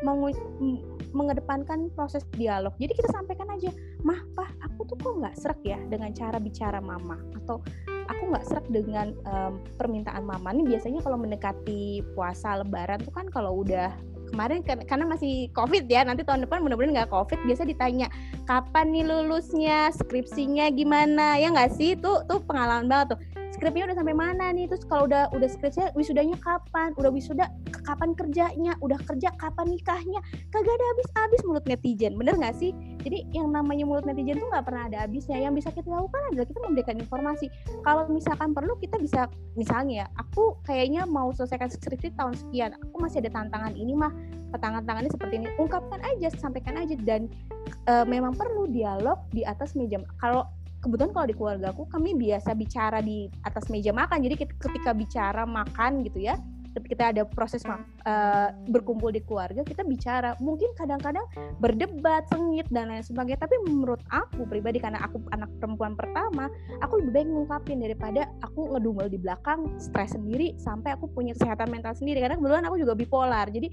[1.14, 2.74] mengedepankan proses dialog.
[2.82, 3.70] Jadi kita sampaikan aja,
[4.02, 7.62] mah, pah, aku tuh kok nggak serak ya dengan cara bicara mama atau
[8.10, 10.50] aku nggak serak dengan um, permintaan mama.
[10.54, 13.94] Ini biasanya kalau mendekati puasa Lebaran tuh kan kalau udah
[14.28, 18.06] kemarin kan, karena masih covid ya nanti tahun depan mudah-mudahan nggak covid biasa ditanya
[18.44, 19.90] kapan nih lulusnya?
[19.94, 21.38] Skripsinya gimana?
[21.38, 21.94] Ya nggak sih?
[21.98, 23.18] Tuh tuh pengalaman banget tuh
[23.56, 24.68] skripnya udah sampai mana nih?
[24.68, 26.92] Terus kalau udah udah skripnya wisudanya kapan?
[27.00, 27.48] Udah wisuda
[27.88, 28.76] kapan kerjanya?
[28.84, 30.20] Udah kerja kapan nikahnya?
[30.52, 32.76] Kagak ada habis-habis mulut netizen bener nggak sih?
[33.00, 35.40] Jadi yang namanya mulut netizen tuh nggak pernah ada habisnya.
[35.40, 37.46] Yang bisa kita lakukan adalah kita memberikan informasi.
[37.80, 42.76] Kalau misalkan perlu kita bisa misalnya ya aku kayaknya mau selesaikan skripsi tahun sekian.
[42.76, 44.12] Aku masih ada tantangan ini mah.
[44.52, 45.48] Tantangan-tangannya seperti ini.
[45.56, 46.94] Ungkapkan aja sampaikan aja.
[47.00, 47.32] Dan
[47.66, 49.98] e, memang perlu dialog di atas meja.
[50.22, 50.46] Kalau
[50.86, 54.22] kebetulan kalau di keluarga aku kami biasa bicara di atas meja makan.
[54.22, 56.38] Jadi ketika bicara makan gitu ya
[56.76, 60.36] kita ada proses uh, berkumpul di keluarga kita bicara.
[60.44, 61.24] Mungkin kadang-kadang
[61.56, 63.40] berdebat sengit dan lain sebagainya.
[63.40, 66.52] Tapi menurut aku pribadi karena aku anak perempuan pertama
[66.84, 71.72] aku lebih baik ngungkapin daripada aku ngedumel di belakang stres sendiri sampai aku punya kesehatan
[71.72, 72.20] mental sendiri.
[72.20, 73.48] Karena kebetulan aku juga bipolar.
[73.48, 73.72] Jadi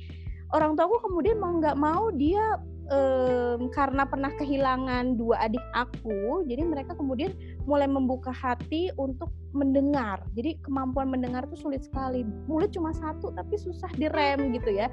[0.54, 2.62] orang tua aku kemudian mau nggak mau dia
[2.92, 7.32] um, karena pernah kehilangan dua adik aku, jadi mereka kemudian
[7.64, 10.20] mulai membuka hati untuk mendengar.
[10.34, 12.26] Jadi kemampuan mendengar itu sulit sekali.
[12.50, 14.90] Mulut cuma satu tapi susah direm gitu ya.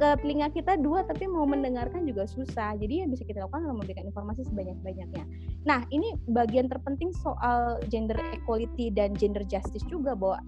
[0.00, 2.74] Ke telinga kita dua tapi mau mendengarkan juga susah.
[2.80, 5.24] Jadi yang bisa kita lakukan adalah memberikan informasi sebanyak-banyaknya.
[5.68, 10.40] Nah, ini bagian terpenting soal gender equality dan gender justice juga bahwa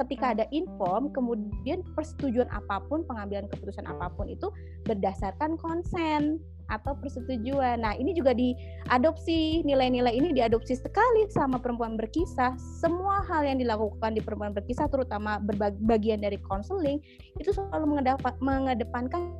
[0.00, 4.48] ketika ada inform kemudian persetujuan apa pun pengambilan keputusan apa pun itu
[4.88, 6.40] berdasarkan konsen
[6.72, 7.84] atau persetujuan.
[7.84, 12.56] Nah, ini juga diadopsi, nilai-nilai ini diadopsi sekali sama perempuan berkisah.
[12.56, 15.36] Semua hal yang dilakukan di perempuan berkisah, terutama
[15.84, 16.96] bagian dari konseling,
[17.36, 18.00] itu selalu
[18.40, 19.36] mengedepankan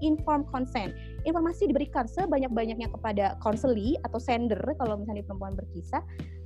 [0.00, 0.96] informed consent.
[1.28, 6.02] Informasi diberikan sebanyak-banyaknya kepada konseli atau sender kalau misalnya perempuan berkisah.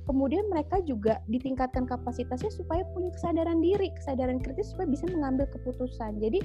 [0.07, 6.23] Kemudian mereka juga ditingkatkan kapasitasnya supaya punya kesadaran diri, kesadaran kritis supaya bisa mengambil keputusan.
[6.23, 6.39] Jadi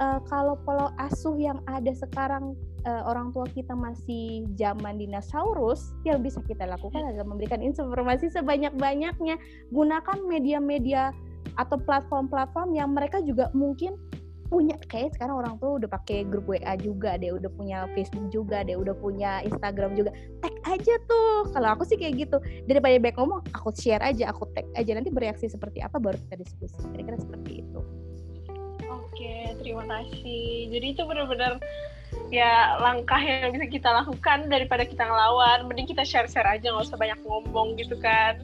[0.00, 2.56] uh, kalau pola asuh yang ada sekarang
[2.88, 9.36] uh, orang tua kita masih zaman dinosaurus, yang bisa kita lakukan adalah memberikan informasi sebanyak-banyaknya.
[9.68, 11.12] Gunakan media-media
[11.60, 14.00] atau platform-platform yang mereka juga mungkin
[14.52, 18.60] punya kayak sekarang orang tuh udah pakai grup WA juga deh, udah punya Facebook juga
[18.60, 20.12] deh, udah punya Instagram juga.
[20.44, 21.48] Tag aja tuh.
[21.56, 22.36] Kalau aku sih kayak gitu.
[22.68, 26.44] Daripada banyak ngomong, aku share aja, aku tag aja nanti bereaksi seperti apa baru kita
[26.44, 26.76] diskusi.
[26.92, 27.80] Kira-kira seperti itu.
[28.92, 30.68] Oke, terima kasih.
[30.68, 31.56] Jadi itu benar-benar
[32.28, 37.00] ya langkah yang bisa kita lakukan daripada kita ngelawan mending kita share-share aja nggak usah
[37.00, 38.40] banyak ngomong gitu kan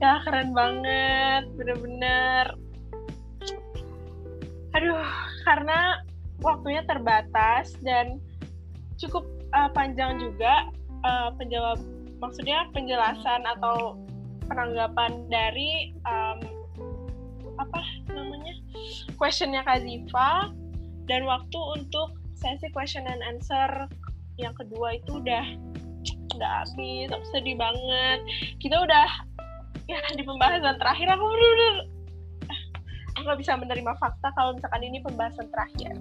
[0.00, 2.56] ya keren banget bener-bener
[4.76, 5.08] aduh
[5.48, 6.04] karena
[6.44, 8.20] waktunya terbatas dan
[9.00, 9.24] cukup
[9.56, 10.68] uh, panjang juga
[11.08, 11.80] uh, penjawab
[12.20, 13.96] maksudnya penjelasan atau
[14.44, 16.38] penanggapan dari um,
[17.56, 17.80] apa
[18.12, 18.52] namanya
[19.16, 20.52] questionnya Kak Ziva
[21.08, 23.88] dan waktu untuk sesi question and answer
[24.36, 25.42] yang kedua itu udah
[26.38, 28.20] udah habis aku sedih banget.
[28.62, 29.08] Kita udah
[29.90, 31.74] ya di pembahasan terakhir aku bener-bener
[33.24, 35.94] nggak bisa menerima fakta kalau misalkan ini pembahasan terakhir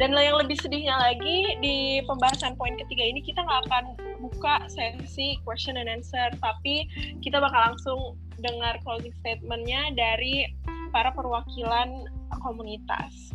[0.00, 3.84] dan yang lebih sedihnya lagi di pembahasan poin ketiga ini kita nggak akan
[4.22, 6.88] buka sesi question and answer tapi
[7.20, 8.00] kita bakal langsung
[8.40, 10.48] dengar closing statementnya dari
[10.90, 12.08] para perwakilan
[12.40, 13.32] komunitas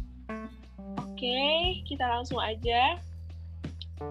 [1.18, 3.02] Oke, kita langsung aja.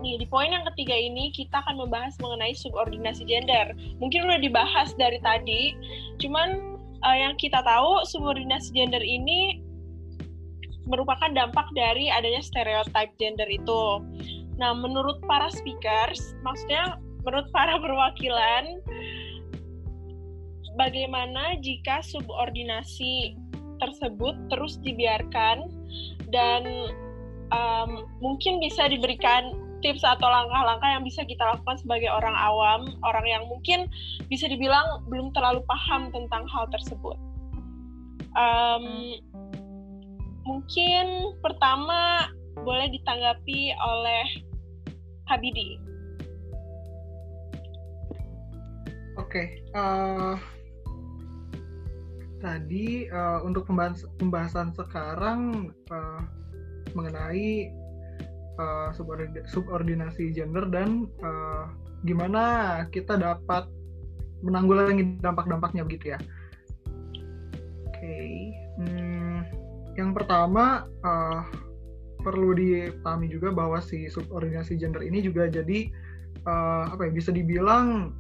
[0.03, 3.71] Nih, di poin yang ketiga ini kita akan membahas mengenai subordinasi gender.
[4.03, 5.79] Mungkin udah dibahas dari tadi,
[6.19, 6.76] cuman
[7.07, 9.63] uh, yang kita tahu subordinasi gender ini
[10.87, 14.03] merupakan dampak dari adanya stereotype gender itu.
[14.59, 18.83] Nah, menurut para speakers, maksudnya menurut para perwakilan,
[20.79, 23.39] bagaimana jika subordinasi
[23.77, 25.69] tersebut terus dibiarkan
[26.33, 26.65] dan
[27.53, 33.27] um, mungkin bisa diberikan tips atau langkah-langkah yang bisa kita lakukan sebagai orang awam, orang
[33.27, 33.91] yang mungkin
[34.29, 37.17] bisa dibilang belum terlalu paham tentang hal tersebut.
[38.37, 39.17] Um,
[40.45, 44.25] mungkin pertama boleh ditanggapi oleh
[45.27, 45.81] Habidi.
[49.17, 50.37] Oke, okay, uh,
[52.39, 56.21] tadi uh, untuk pembahas, pembahasan sekarang uh,
[56.93, 57.73] mengenai
[58.59, 58.89] uh,
[59.49, 61.71] subordinasi gender dan uh,
[62.05, 63.69] gimana kita dapat
[64.45, 66.19] menanggulangi dampak-dampaknya begitu ya.
[67.89, 68.29] Oke, okay.
[68.79, 69.39] hmm,
[69.97, 71.41] yang pertama uh,
[72.21, 75.89] perlu dipahami juga bahwa si subordinasi gender ini juga jadi
[76.45, 78.13] uh, apa ya bisa dibilang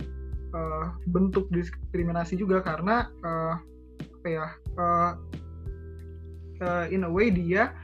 [0.55, 3.55] uh, bentuk diskriminasi juga karena uh,
[4.23, 4.47] apa ya
[4.79, 5.13] uh,
[6.63, 7.75] uh, in a way dia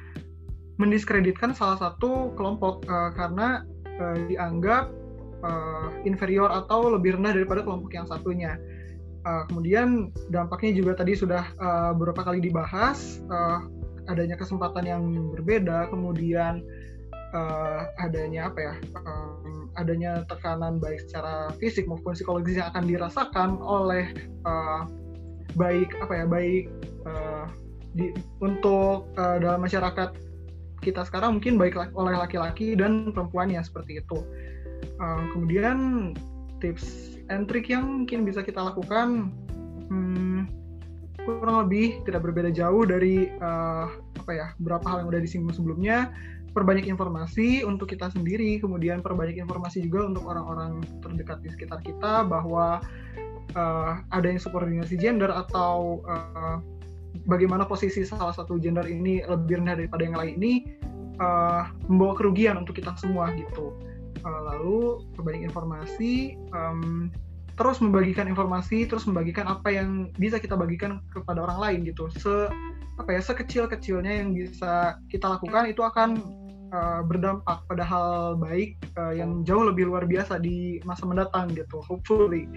[0.80, 3.66] mendiskreditkan salah satu kelompok uh, karena
[4.00, 4.88] uh, dianggap
[5.44, 8.56] uh, inferior atau lebih rendah daripada kelompok yang satunya.
[9.22, 13.62] Uh, kemudian dampaknya juga tadi sudah uh, beberapa kali dibahas uh,
[14.10, 16.58] adanya kesempatan yang berbeda, kemudian
[17.30, 18.74] uh, adanya apa ya,
[19.06, 24.10] um, adanya tekanan baik secara fisik maupun psikologis yang akan dirasakan oleh
[24.42, 24.90] uh,
[25.54, 26.64] baik apa ya, baik
[27.06, 27.46] uh,
[27.94, 28.10] di,
[28.42, 30.31] untuk uh, dalam masyarakat
[30.82, 34.18] kita sekarang mungkin baik oleh laki-laki dan perempuan ya seperti itu.
[34.98, 36.10] Uh, kemudian
[36.58, 39.30] tips and trick yang mungkin bisa kita lakukan
[39.90, 40.50] hmm,
[41.22, 43.86] kurang lebih tidak berbeda jauh dari uh,
[44.22, 46.10] apa ya beberapa hal yang udah disinggung sebelumnya
[46.52, 52.26] perbanyak informasi untuk kita sendiri kemudian perbanyak informasi juga untuk orang-orang terdekat di sekitar kita
[52.26, 52.82] bahwa
[53.56, 56.60] uh, ada yang subordinasi gender atau uh,
[57.26, 60.52] bagaimana posisi salah satu gender ini lebih rendah daripada yang lain ini
[61.20, 63.76] uh, membawa kerugian untuk kita semua gitu.
[64.22, 67.10] Uh, lalu perbanyak informasi um,
[67.58, 72.08] terus membagikan informasi terus membagikan apa yang bisa kita bagikan kepada orang lain gitu.
[72.16, 72.48] Se
[73.00, 76.20] apa ya sekecil kecilnya yang bisa kita lakukan itu akan
[76.72, 81.80] uh, berdampak pada hal baik uh, yang jauh lebih luar biasa di masa mendatang gitu
[81.84, 82.48] hopefully.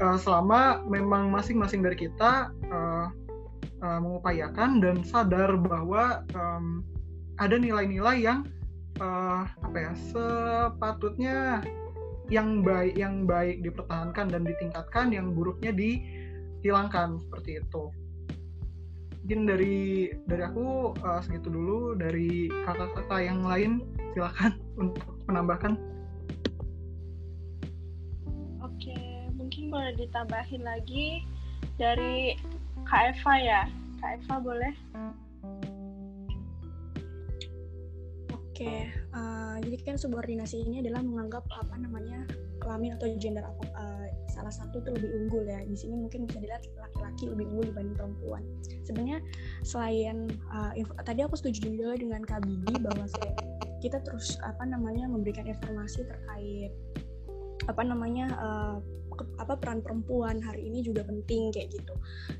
[0.00, 3.12] Uh, selama memang masing-masing dari kita uh,
[3.82, 6.86] uh, mengupayakan dan sadar bahwa um,
[7.36, 8.46] ada nilai-nilai yang
[9.02, 11.36] uh, apa ya sepatutnya
[12.30, 17.92] yang baik yang baik dipertahankan dan ditingkatkan yang buruknya dihilangkan seperti itu.
[19.22, 25.76] Mungkin dari dari aku uh, segitu dulu dari kakak-kakak yang lain silakan untuk menambahkan.
[28.62, 28.96] Oke
[29.36, 31.26] mungkin boleh ditambahin lagi
[31.76, 32.38] dari
[32.86, 33.60] Kak Eva ya
[34.02, 34.74] Kak Eva boleh
[38.52, 42.22] Oke, uh, jadi kan subordinasi ini adalah menganggap apa namanya
[42.62, 45.66] kelamin atau gender apa uh, salah satu itu lebih unggul ya.
[45.66, 48.46] Di sini mungkin bisa dilihat laki-laki lebih unggul dibanding perempuan.
[48.86, 49.18] Sebenarnya
[49.66, 50.70] selain uh,
[51.02, 53.08] tadi aku setuju juga dengan Kak Bibi bahwa
[53.82, 56.70] kita terus apa namanya memberikan informasi terkait
[57.66, 58.78] apa namanya uh,
[59.40, 61.94] apa peran perempuan hari ini juga penting kayak gitu.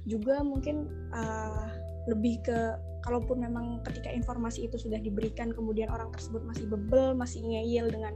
[0.08, 1.68] Juga mungkin uh,
[2.10, 2.58] lebih ke
[3.02, 8.14] kalaupun memang ketika informasi itu sudah diberikan kemudian orang tersebut masih bebel masih ngeyel dengan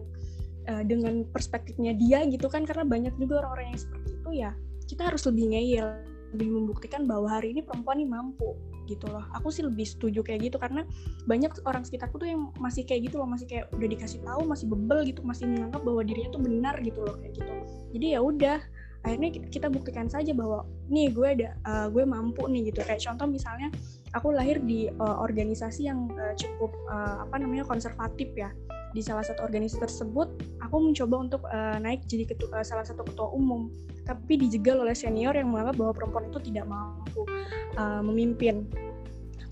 [0.71, 4.51] uh, dengan perspektifnya dia gitu kan karena banyak juga orang-orang yang seperti itu ya
[4.87, 5.89] kita harus lebih ngeyel
[6.35, 8.55] lebih membuktikan bahwa hari ini perempuan ini mampu
[8.87, 9.27] gitu loh.
[9.35, 10.87] Aku sih lebih setuju kayak gitu karena
[11.27, 14.67] banyak orang sekitarku tuh yang masih kayak gitu loh masih kayak udah dikasih tahu masih
[14.71, 17.53] bebel gitu masih menganggap bahwa dirinya tuh benar gitu loh kayak gitu.
[17.99, 18.59] Jadi ya udah
[19.07, 22.83] akhirnya kita buktikan saja bahwa nih gue ada uh, gue mampu nih gitu.
[22.83, 23.71] Kayak contoh misalnya
[24.15, 28.51] aku lahir di uh, organisasi yang uh, cukup uh, apa namanya konservatif ya
[28.97, 30.29] di salah satu organisasi tersebut
[30.65, 33.69] aku mencoba untuk uh, naik jadi ketua, uh, salah satu ketua umum.
[34.09, 37.29] Tapi dijegal oleh senior yang menganggap bahwa perempuan itu tidak mampu
[37.77, 38.65] uh, memimpin.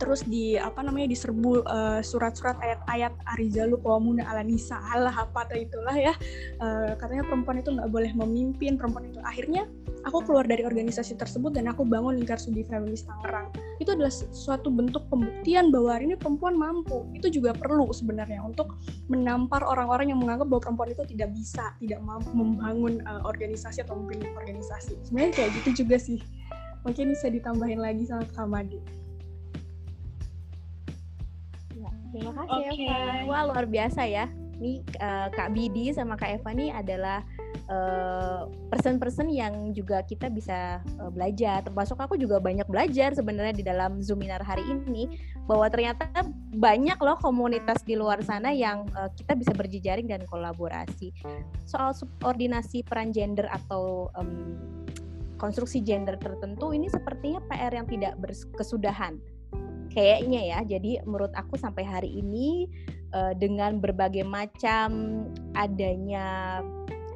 [0.01, 5.95] Terus di apa namanya diserbu uh, surat-surat ayat-ayat Arizalu Qawamuna ala Nisa Allah apa itulah
[5.95, 6.17] ya.
[6.59, 9.21] Uh, katanya perempuan itu nggak boleh memimpin perempuan itu.
[9.23, 9.69] Akhirnya
[10.05, 13.51] aku keluar dari organisasi tersebut dan aku bangun lingkar studi feminis Tangerang
[13.83, 18.77] itu adalah suatu bentuk pembuktian bahwa hari ini perempuan mampu itu juga perlu sebenarnya untuk
[19.11, 23.99] menampar orang-orang yang menganggap bahwa perempuan itu tidak bisa tidak mampu membangun uh, organisasi atau
[23.99, 26.21] memimpin organisasi sebenarnya kayak gitu juga sih
[26.85, 29.05] mungkin bisa ditambahin lagi sama Kamadi.
[32.14, 32.87] Terima kasih okay.
[32.87, 33.27] Eva.
[33.27, 34.31] Wah luar biasa ya.
[34.62, 37.27] Nih uh, Kak Bidi sama Kak Eva nih adalah
[37.68, 41.64] uh, person-person yang juga kita bisa uh, belajar.
[41.64, 46.09] Termasuk aku juga banyak belajar sebenarnya di dalam Zoominar hari ini bahwa ternyata
[46.57, 51.12] banyak loh komunitas di luar sana yang uh, kita bisa berjejaring dan kolaborasi.
[51.68, 54.57] Soal subordinasi peran gender atau um,
[55.37, 59.20] konstruksi gender tertentu ini sepertinya PR yang tidak berkesudahan
[59.94, 60.59] kayaknya ya.
[60.66, 62.66] Jadi menurut aku sampai hari ini
[63.14, 65.22] uh, dengan berbagai macam
[65.55, 66.59] adanya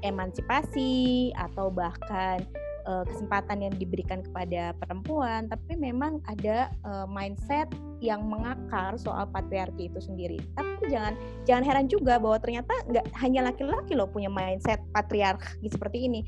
[0.02, 2.42] emansipasi atau bahkan
[2.88, 7.68] uh, kesempatan yang diberikan kepada perempuan, tapi memang ada uh, mindset
[8.00, 10.38] yang mengakar soal patriarki itu sendiri.
[10.56, 16.08] Tapi jangan jangan heran juga bahwa ternyata nggak hanya laki-laki loh punya mindset patriarki seperti
[16.08, 16.24] ini.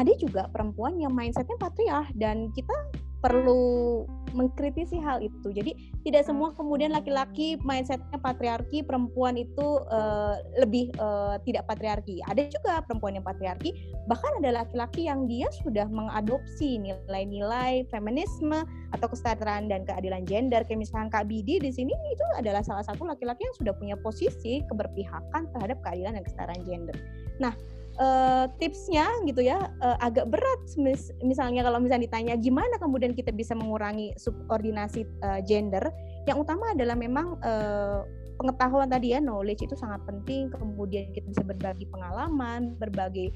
[0.00, 2.72] Ada juga perempuan yang mindsetnya patriark dan kita
[3.20, 5.50] perlu mengkritisi hal itu.
[5.50, 12.22] Jadi tidak semua kemudian laki-laki mindsetnya patriarki, perempuan itu uh, lebih uh, tidak patriarki.
[12.30, 13.74] Ada juga perempuan yang patriarki,
[14.06, 18.64] bahkan ada laki-laki yang dia sudah mengadopsi nilai-nilai feminisme
[18.96, 20.62] atau kesetaraan dan keadilan gender.
[20.64, 24.62] Kayak misalnya Kak Bidi di sini itu adalah salah satu laki-laki yang sudah punya posisi
[24.70, 26.96] keberpihakan terhadap keadilan dan kesetaraan gender.
[27.42, 27.52] Nah,
[28.00, 33.30] uh, tipsnya gitu ya uh, agak berat mis misalnya kalau misalnya ditanya gimana kemudian kita
[33.30, 35.84] bisa mengurangi subordinasi uh, gender?
[36.24, 38.02] Yang utama adalah memang uh,
[38.40, 40.48] pengetahuan tadi ya knowledge itu sangat penting.
[40.48, 43.30] Kemudian kita bisa berbagi pengalaman berbagi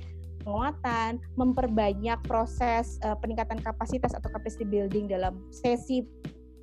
[0.45, 6.05] penguatan memperbanyak proses uh, peningkatan kapasitas atau capacity building dalam sesi.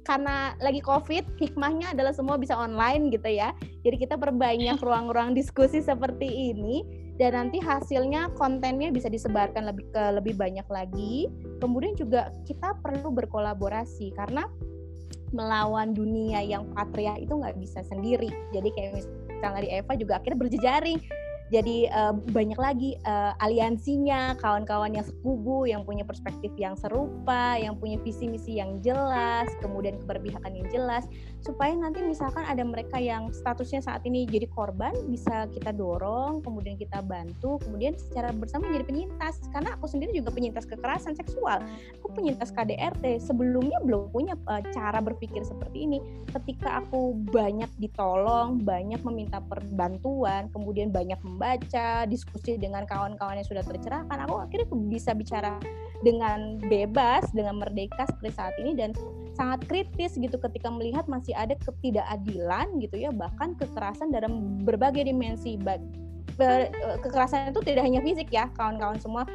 [0.02, 3.54] Karena lagi covid hikmahnya adalah semua bisa online gitu ya.
[3.86, 10.04] Jadi kita perbanyak ruang-ruang diskusi seperti ini dan nanti hasilnya kontennya bisa disebarkan lebih ke
[10.18, 11.30] lebih banyak lagi.
[11.62, 14.50] Kemudian juga kita perlu berkolaborasi karena
[15.30, 18.34] melawan dunia yang patria itu nggak bisa sendiri.
[18.50, 19.06] Jadi kayak
[19.38, 20.98] misalnya di Eva juga akhirnya berjejaring
[21.52, 27.78] jadi uh, banyak lagi uh, aliansinya kawan-kawan yang sekubu yang punya perspektif yang serupa yang
[27.78, 31.06] punya visi misi yang jelas kemudian keberpihakan yang jelas
[31.44, 36.80] supaya nanti misalkan ada mereka yang statusnya saat ini jadi korban bisa kita dorong kemudian
[36.80, 39.36] kita bantu kemudian secara bersama menjadi penyintas.
[39.52, 41.60] Karena aku sendiri juga penyintas kekerasan seksual.
[42.00, 46.00] Aku penyintas KDRT sebelumnya belum punya uh, cara berpikir seperti ini.
[46.32, 53.66] Ketika aku banyak ditolong banyak meminta perbantuan kemudian banyak membaca, diskusi dengan kawan-kawan yang sudah
[53.66, 55.58] tercerahkan, aku akhirnya bisa bicara
[56.06, 58.94] dengan bebas, dengan merdeka seperti saat ini dan
[59.34, 65.58] sangat kritis gitu ketika melihat masih ada ketidakadilan gitu ya, bahkan kekerasan dalam berbagai dimensi.
[67.02, 69.26] Kekerasan itu tidak hanya fisik ya, kawan-kawan semua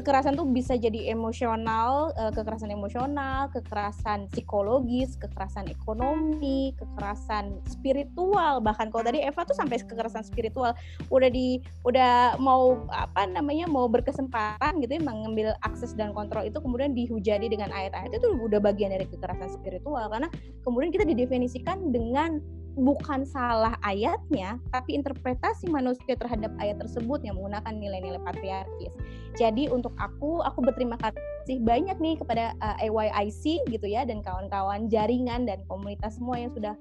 [0.00, 8.60] kekerasan tuh bisa jadi emosional, uh, kekerasan emosional, kekerasan psikologis, kekerasan ekonomi, kekerasan spiritual.
[8.60, 10.76] Bahkan kalau tadi Eva tuh sampai kekerasan spiritual,
[11.08, 16.60] udah di udah mau apa namanya mau berkesempatan gitu ya mengambil akses dan kontrol itu
[16.60, 20.28] kemudian dihujani dengan ayat-ayat itu udah bagian dari kekerasan spiritual karena
[20.62, 22.44] kemudian kita didefinisikan dengan
[22.76, 28.92] bukan salah ayatnya, tapi interpretasi manusia terhadap ayat tersebut yang menggunakan nilai-nilai patriarkis.
[29.40, 34.20] Jadi untuk aku, aku berterima kasih banyak nih kepada uh, eh, AYIC gitu ya dan
[34.20, 36.76] kawan-kawan jaringan dan komunitas semua yang sudah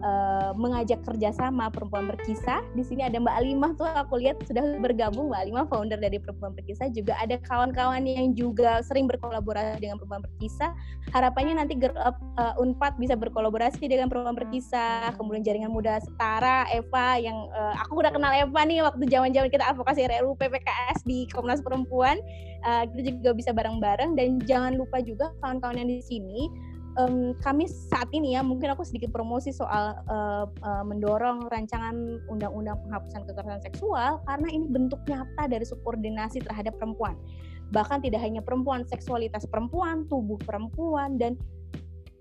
[0.00, 2.60] uh, mengajak kerjasama perempuan berkisah.
[2.74, 6.52] Di sini ada Mbak Alimah tuh aku lihat sudah bergabung Mbak Alimah founder dari perempuan
[6.56, 6.88] berkisah.
[6.92, 10.72] Juga ada kawan-kawan yang juga sering berkolaborasi dengan perempuan berkisah.
[11.12, 15.14] Harapannya nanti Girl Up uh, Unpad bisa berkolaborasi dengan perempuan berkisah.
[15.16, 19.64] Kemudian jaringan muda setara Eva yang uh, aku udah kenal Eva nih waktu zaman-zaman kita
[19.70, 22.18] advokasi RUU PPKS di Komnas Perempuan.
[22.60, 26.52] Uh, kita juga bisa bareng-bareng dan jangan lupa juga kawan-kawan yang di sini
[26.98, 32.80] um, kami saat ini ya mungkin aku sedikit promosi soal uh, uh, mendorong rancangan undang-undang
[32.86, 37.14] penghapusan kekerasan seksual karena ini bentuk nyata dari subordinasi terhadap perempuan.
[37.70, 41.38] Bahkan tidak hanya perempuan seksualitas perempuan tubuh perempuan dan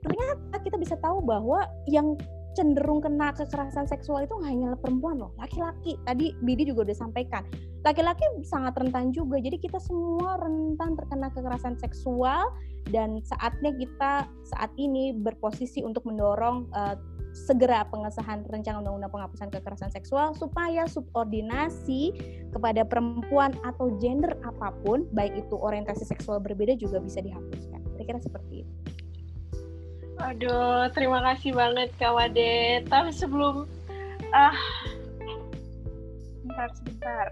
[0.06, 2.14] ternyata kita bisa tahu bahwa yang
[2.58, 5.96] cenderung kena kekerasan seksual itu hanya perempuan loh laki-laki.
[6.04, 7.46] Tadi Bidi juga udah sampaikan
[7.86, 9.38] laki-laki sangat rentan juga.
[9.40, 12.50] Jadi kita semua rentan terkena kekerasan seksual
[12.90, 14.12] dan saatnya kita
[14.56, 16.98] saat ini berposisi untuk mendorong uh,
[17.30, 22.10] segera pengesahan rencana undang-undang penghapusan kekerasan seksual supaya subordinasi
[22.50, 27.86] kepada perempuan atau gender apa pun baik itu orientasi seksual berbeda juga bisa dihapuskan.
[27.94, 28.89] Kira-kira seperti itu
[30.20, 32.84] Aduh, terima kasih banget Kak Wade.
[32.92, 33.64] Tapi sebelum
[34.36, 34.58] ah
[36.44, 37.26] sebentar sebentar.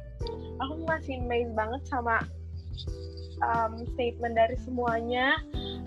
[0.63, 2.23] Aku masih amazed banget sama
[3.43, 5.35] um, statement dari semuanya.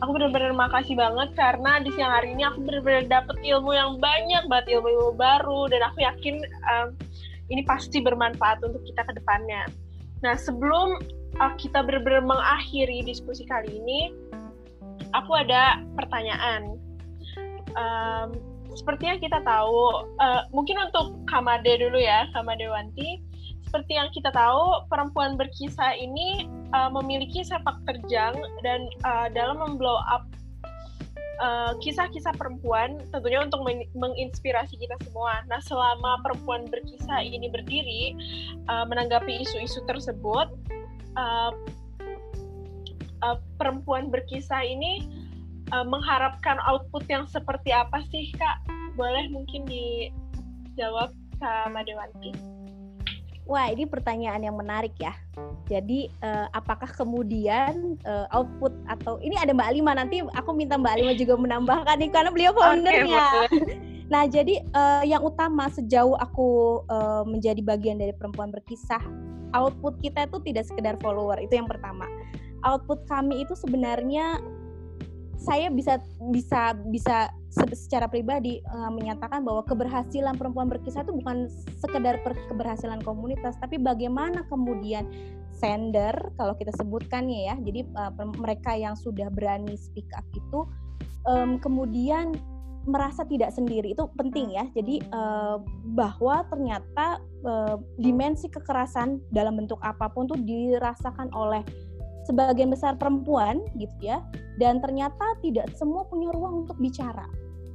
[0.05, 4.44] Aku benar-benar makasih banget karena di siang hari ini aku benar-benar dapet ilmu yang banyak
[4.48, 6.88] banget ilmu-ilmu baru dan aku yakin um,
[7.48, 9.66] ini pasti bermanfaat untuk kita ke depannya.
[10.20, 11.01] Nah, sebelum
[11.40, 14.12] uh, kita benar-benar mengakhiri diskusi kali ini,
[15.16, 16.78] aku ada pertanyaan
[17.76, 18.28] um,
[18.74, 23.22] seperti yang kita tahu, uh, mungkin untuk Kamade dulu ya, Kamade Wanti.
[23.66, 28.34] Seperti yang kita tahu, perempuan berkisah ini uh, memiliki sepak terjang
[28.66, 30.26] dan uh, dalam memblow up
[31.80, 35.40] kisah-kisah uh, perempuan tentunya untuk men menginspirasi kita semua.
[35.48, 38.12] Nah, selama perempuan berkisah ini berdiri
[38.68, 40.52] uh, menanggapi isu-isu tersebut,
[41.16, 41.52] uh,
[43.24, 45.08] uh, perempuan berkisah ini
[45.72, 48.62] uh, mengharapkan output yang seperti apa sih kak?
[48.98, 52.36] Boleh mungkin dijawab Kak Madewanti.
[53.50, 55.10] Wah, ini pertanyaan yang menarik ya.
[55.66, 60.94] Jadi, uh, apakah kemudian uh, output atau ini ada Mbak Alima nanti aku minta Mbak
[60.94, 63.26] Alima juga menambahkan nih karena beliau foundernya.
[63.50, 63.74] Okay,
[64.12, 69.02] nah, jadi uh, yang utama sejauh aku uh, menjadi bagian dari perempuan berkisah,
[69.50, 72.06] output kita itu tidak sekedar follower itu yang pertama.
[72.62, 74.38] Output kami itu sebenarnya
[75.41, 75.97] saya bisa
[76.28, 77.32] bisa bisa
[77.72, 81.49] secara pribadi uh, menyatakan bahwa keberhasilan perempuan berkisah itu bukan
[81.80, 82.20] sekedar
[82.53, 85.09] keberhasilan komunitas, tapi bagaimana kemudian
[85.57, 90.68] sender kalau kita sebutkannya ya, jadi uh, mereka yang sudah berani speak up itu
[91.24, 92.36] um, kemudian
[92.88, 94.64] merasa tidak sendiri itu penting ya.
[94.72, 95.61] Jadi uh,
[95.93, 101.61] bahwa ternyata uh, dimensi kekerasan dalam bentuk apa pun tuh dirasakan oleh
[102.26, 104.24] sebagian besar perempuan gitu ya.
[104.60, 107.24] Dan ternyata tidak semua punya ruang untuk bicara.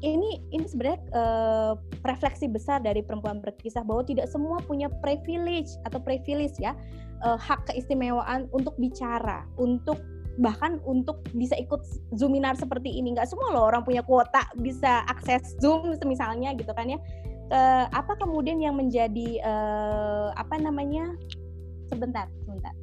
[0.06, 1.74] Ini ini sebenarnya uh,
[2.06, 6.78] refleksi besar dari perempuan berkisah bahwa tidak semua punya privilege atau privilege ya
[7.26, 9.98] uh, hak keistimewaan untuk bicara, untuk
[10.36, 11.80] bahkan untuk bisa ikut
[12.16, 16.92] zoominar seperti ini nggak semua loh orang punya kuota bisa akses zoom misalnya gitu kan
[16.92, 17.00] ya
[17.56, 21.16] uh, apa kemudian yang menjadi uh, apa namanya
[21.88, 22.76] sebentar sebentar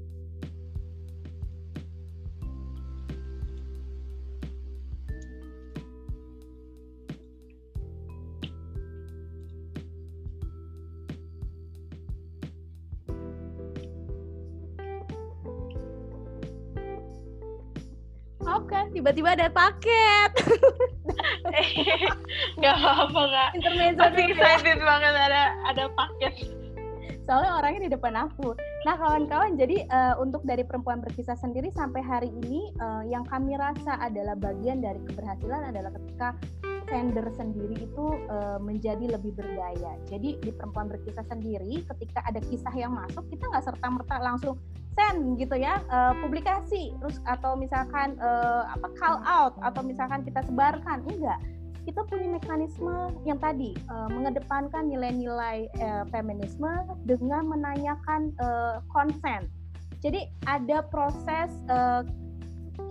[18.68, 20.30] kan tiba-tiba ada paket.
[22.58, 23.50] Nggak apa-apa kak.
[23.56, 24.84] Intermezzo Masih excited ya.
[24.84, 26.34] banget ada ada paket.
[27.22, 28.58] Soalnya orangnya di depan aku.
[28.82, 33.54] Nah kawan-kawan jadi uh, untuk dari perempuan berkisah sendiri sampai hari ini uh, yang kami
[33.54, 36.34] rasa adalah bagian dari keberhasilan adalah ketika
[36.92, 39.96] sender sendiri itu uh, menjadi lebih berdaya.
[40.04, 44.60] Jadi di perempuan berkisah sendiri, ketika ada kisah yang masuk, kita nggak serta merta langsung
[44.92, 50.44] send gitu ya uh, publikasi terus atau misalkan uh, apa call out atau misalkan kita
[50.44, 51.40] sebarkan enggak
[51.82, 56.70] kita punya mekanisme yang tadi uh, mengedepankan nilai-nilai uh, feminisme
[57.02, 58.30] dengan menanyakan.
[58.38, 58.78] Uh,
[60.02, 62.06] Jadi ada proses uh,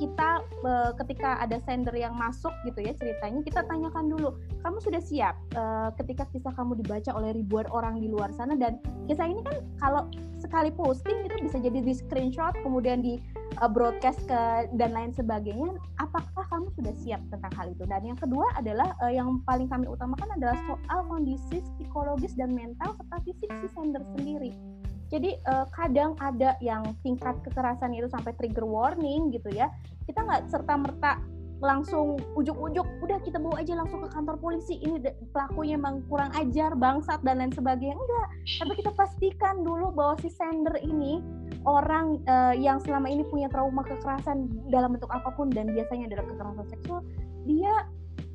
[0.01, 4.33] kita uh, ketika ada sender yang masuk gitu ya ceritanya kita tanyakan dulu
[4.65, 8.57] kamu sudah siap uh, ketika kisah kamu dibaca oleh ribuan orang di luar sana?
[8.57, 10.09] Dan kisah ini kan kalau
[10.41, 13.21] sekali posting itu bisa jadi di screenshot kemudian di
[13.61, 14.41] uh, broadcast ke
[14.81, 17.85] dan lain sebagainya apakah kamu sudah siap tentang hal itu?
[17.85, 22.97] Dan yang kedua adalah uh, yang paling kami utamakan adalah soal kondisi psikologis dan mental
[22.97, 24.80] serta fisik si sender sendiri
[25.11, 29.67] jadi uh, kadang ada yang tingkat kekerasan itu sampai trigger warning gitu ya.
[30.07, 31.19] Kita nggak serta merta
[31.61, 34.79] langsung ujuk-ujuk udah kita bawa aja langsung ke kantor polisi.
[34.81, 35.03] Ini
[35.35, 37.93] pelakunya emang kurang ajar bangsat dan lain sebagainya.
[37.93, 38.27] Enggak.
[38.63, 41.19] Tapi kita pastikan dulu bahwa si sender ini
[41.67, 46.25] orang uh, yang selama ini punya trauma kekerasan dalam bentuk apa pun dan biasanya adalah
[46.25, 46.99] kekerasan seksual
[47.45, 47.85] dia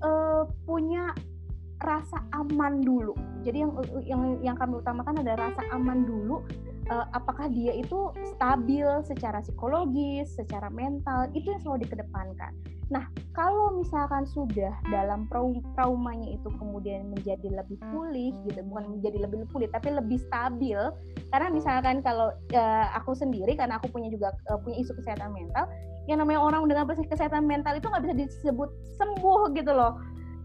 [0.07, 1.11] uh, punya
[1.87, 3.15] rasa aman dulu.
[3.47, 3.73] Jadi yang
[4.03, 6.43] yang yang kami utamakan adalah rasa aman dulu.
[6.87, 12.55] Uh, apakah dia itu stabil secara psikologis, secara mental, itu yang selalu dikedepankan.
[12.95, 15.27] Nah, kalau misalkan sudah dalam
[15.75, 20.79] traumanya itu kemudian menjadi lebih pulih, gitu, bukan menjadi lebih pulih, tapi lebih stabil.
[21.35, 25.67] Karena misalkan kalau uh, aku sendiri, karena aku punya juga uh, punya isu kesehatan mental,
[26.07, 29.99] yang namanya orang dengan kesehatan mental itu nggak bisa disebut sembuh gitu loh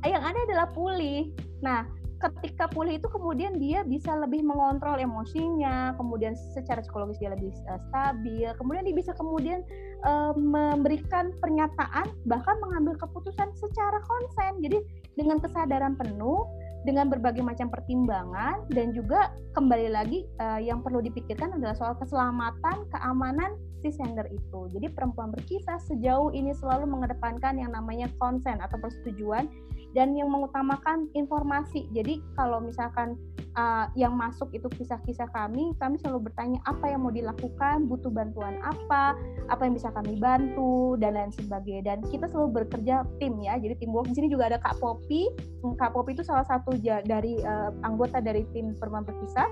[0.09, 1.29] yang ada adalah pulih.
[1.61, 1.85] Nah,
[2.21, 7.81] ketika pulih itu kemudian dia bisa lebih mengontrol emosinya, kemudian secara psikologis dia lebih uh,
[7.89, 9.65] stabil, kemudian dia bisa kemudian
[10.05, 14.61] uh, memberikan pernyataan bahkan mengambil keputusan secara konsen.
[14.61, 14.77] Jadi
[15.17, 16.45] dengan kesadaran penuh,
[16.81, 22.85] dengan berbagai macam pertimbangan dan juga kembali lagi uh, yang perlu dipikirkan adalah soal keselamatan,
[22.89, 24.69] keamanan si sender itu.
[24.73, 29.49] Jadi perempuan berkisah sejauh ini selalu mengedepankan yang namanya konsen atau persetujuan
[29.91, 31.87] dan yang mengutamakan informasi.
[31.91, 33.19] Jadi kalau misalkan
[33.59, 38.59] uh, yang masuk itu kisah-kisah kami, kami selalu bertanya apa yang mau dilakukan, butuh bantuan
[38.63, 39.15] apa,
[39.51, 41.95] apa yang bisa kami bantu dan lain sebagainya.
[41.95, 43.59] Dan kita selalu bekerja tim ya.
[43.59, 45.27] Jadi tim work di sini juga ada Kak Popi.
[45.75, 49.47] Kak Popi itu salah satu dari uh, anggota dari tim perempuan berkisah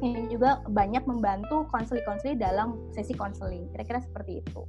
[0.00, 3.68] yang juga banyak membantu konseling-konseling dalam sesi konseling.
[3.74, 4.64] Kira-kira seperti itu.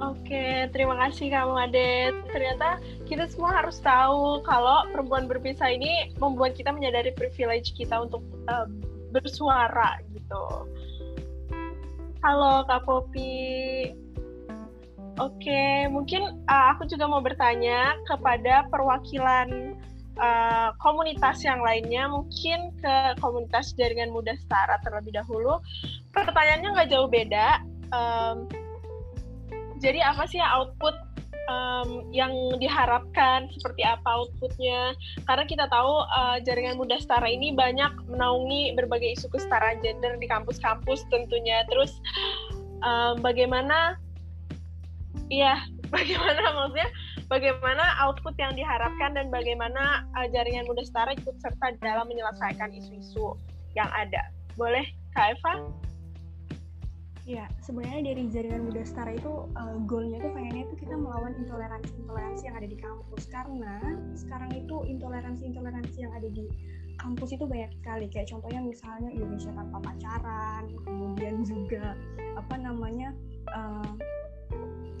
[0.00, 2.16] Oke, terima kasih kamu Adet.
[2.32, 8.24] Ternyata kita semua harus tahu kalau perempuan berpisah ini membuat kita menyadari privilege kita untuk
[8.48, 8.64] uh,
[9.12, 10.44] bersuara gitu.
[12.24, 13.92] Halo Kak Popi.
[15.20, 19.76] Oke, mungkin uh, aku juga mau bertanya kepada perwakilan
[20.16, 25.60] uh, komunitas yang lainnya, mungkin ke komunitas jaringan muda setara terlebih dahulu.
[26.16, 27.60] Pertanyaannya nggak jauh beda.
[27.92, 28.48] Um,
[29.80, 30.94] jadi apa sih output
[31.48, 34.94] um, yang diharapkan seperti apa outputnya
[35.26, 40.30] karena kita tahu uh, jaringan muda setara ini banyak menaungi berbagai isu kesetaraan gender di
[40.30, 41.98] kampus-kampus tentunya terus
[42.84, 43.98] um, bagaimana
[45.32, 45.64] iya
[45.94, 46.88] bagaimana maksudnya
[47.30, 53.38] bagaimana output yang diharapkan dan bagaimana uh, jaringan Muda Setara ikut serta dalam menyelesaikan isu-isu
[53.78, 54.34] yang ada.
[54.58, 54.82] Boleh
[55.14, 55.62] Kak Eva?
[57.30, 62.42] Ya, sebenarnya dari jaringan muda setara itu uh, goalnya tuh pengennya itu kita melawan intoleransi-intoleransi
[62.42, 63.22] yang ada di kampus.
[63.30, 63.74] Karena
[64.18, 66.50] sekarang itu intoleransi-intoleransi yang ada di
[66.98, 68.10] kampus itu banyak sekali.
[68.10, 71.94] Kayak contohnya misalnya Indonesia tanpa pacaran, kemudian juga
[72.34, 73.14] apa namanya
[73.54, 73.94] uh,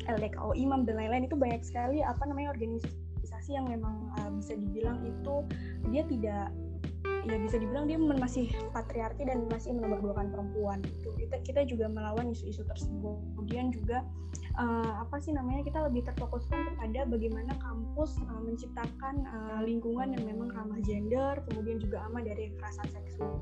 [0.06, 1.26] LDKO imam dan lain-lain.
[1.26, 5.42] Itu banyak sekali apa namanya organisasi yang memang uh, bisa dibilang itu
[5.90, 6.54] dia tidak
[7.28, 12.32] ya bisa dibilang dia masih patriarki dan masih menomorduakan perempuan itu kita kita juga melawan
[12.32, 13.20] isu-isu tersebut.
[13.36, 14.06] Kemudian juga
[14.56, 20.24] uh, apa sih namanya kita lebih terfokuskan kepada bagaimana kampus uh, menciptakan uh, lingkungan yang
[20.24, 23.36] memang ramah gender kemudian juga aman dari kekerasan seksual.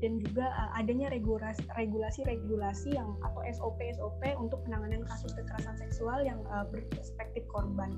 [0.00, 6.40] Dan juga uh, adanya regulasi-regulasi yang atau SOP SOP untuk penanganan kasus kekerasan seksual yang
[6.48, 7.92] uh, berperspektif korban.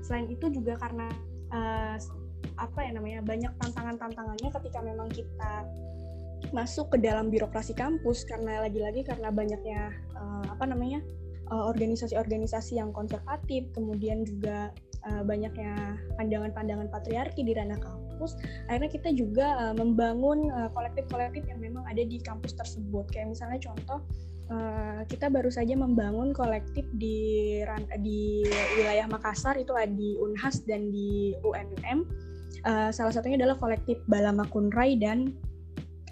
[0.00, 1.06] Selain itu juga karena
[1.52, 1.96] uh,
[2.60, 5.64] apa ya namanya banyak tantangan-tantangannya ketika memang kita
[6.52, 11.04] masuk ke dalam birokrasi kampus karena lagi-lagi karena banyaknya uh, apa namanya
[11.52, 14.72] eh, organisasi-organisasi uh, yang konservatif kemudian juga
[15.04, 21.84] uh, banyaknya pandangan-pandangan patriarki di ranah kampus akhirnya kita juga uh, membangun kolektif-kolektif yang memang
[21.88, 23.08] ada di kampus tersebut.
[23.08, 24.04] Kayak misalnya contoh
[24.52, 27.60] uh, kita baru saja membangun kolektif di
[28.04, 28.44] di
[28.76, 32.29] wilayah Makassar itu di Unhas dan di UNM
[32.60, 35.32] Uh, salah satunya adalah kolektif Balama Kunrai dan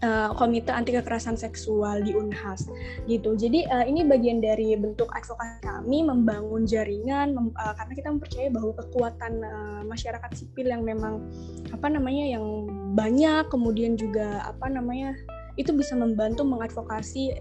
[0.02, 2.66] uh, Komite Anti Kekerasan Seksual di Unhas
[3.10, 3.34] gitu.
[3.34, 8.50] Jadi uh, ini bagian dari bentuk advokasi kami membangun jaringan mem, uh, karena kita mempercayai
[8.54, 11.26] bahwa kekuatan uh, masyarakat sipil yang memang
[11.74, 12.46] apa namanya yang
[12.94, 15.14] banyak kemudian juga apa namanya
[15.58, 17.34] itu bisa membantu mengadvokasi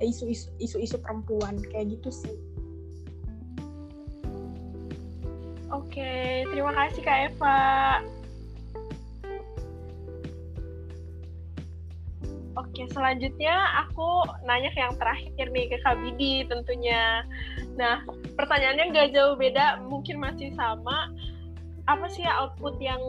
[0.58, 2.36] isu-isu perempuan kayak gitu sih.
[5.68, 7.60] Oke, terima kasih Kak Eva.
[12.58, 17.22] Oke, selanjutnya aku nanya ke yang terakhir nih ke Kak Bidi tentunya.
[17.78, 18.02] Nah,
[18.34, 21.14] pertanyaannya nggak jauh beda, mungkin masih sama.
[21.86, 23.00] Apa sih output yang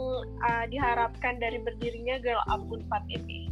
[0.44, 2.76] uh, diharapkan dari berdirinya Girl Up 4
[3.08, 3.48] ini?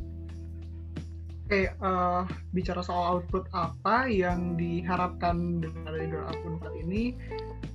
[1.49, 7.17] Oke, okay, uh, bicara soal output apa yang diharapkan dari Girl Up 4 ini,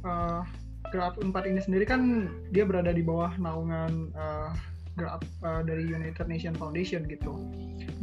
[0.05, 0.45] uh,
[0.93, 4.53] Girl Up 4 ini sendiri kan dia berada di bawah naungan uh,
[4.99, 7.31] Girl uh, dari United Nations Foundation gitu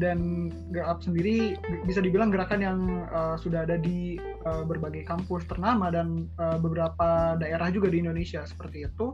[0.01, 2.79] dan Girl sendiri bisa dibilang gerakan yang
[3.11, 4.17] uh, sudah ada di
[4.47, 9.13] uh, berbagai kampus ternama dan uh, beberapa daerah juga di Indonesia seperti itu.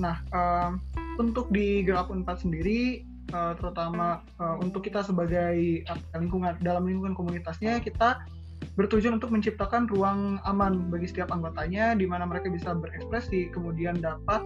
[0.00, 0.74] Nah uh,
[1.20, 5.84] untuk di Girl Up 4 sendiri uh, terutama uh, untuk kita sebagai
[6.16, 8.22] lingkungan dalam lingkungan komunitasnya kita
[8.78, 14.42] bertujuan untuk menciptakan ruang aman bagi setiap anggotanya di mana mereka bisa berekspresi kemudian dapat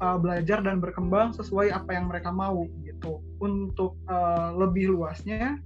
[0.00, 3.20] uh, belajar dan berkembang sesuai apa yang mereka mau gitu.
[3.40, 5.60] Untuk uh, lebih luasnya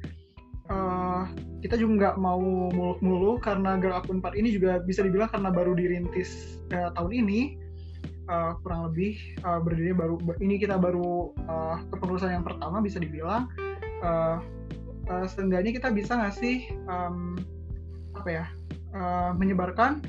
[0.71, 1.27] uh,
[1.61, 5.75] kita juga nggak mau muluk-muluk karena Girl Up 4 ini juga bisa dibilang karena baru
[5.77, 7.41] dirintis uh, tahun ini
[8.31, 13.51] uh, kurang lebih uh, berdiri baru ini kita baru uh, kepengurusan yang pertama bisa dibilang
[14.01, 14.39] uh,
[15.11, 17.37] uh, seenggaknya kita bisa ngasih um,
[18.15, 18.45] apa ya
[18.95, 20.01] uh, menyebarkan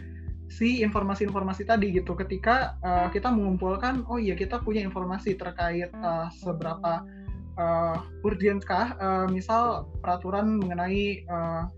[0.51, 2.11] si informasi-informasi tadi gitu.
[2.19, 7.07] Ketika uh, kita mengumpulkan oh iya kita punya informasi terkait uh, seberapa
[7.55, 7.97] uh,
[8.27, 11.71] urgentkah uh, misal peraturan mengenai uh,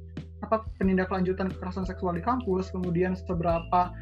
[0.43, 3.95] apa penindaklanjutan kekerasan seksual di kampus kemudian seberapa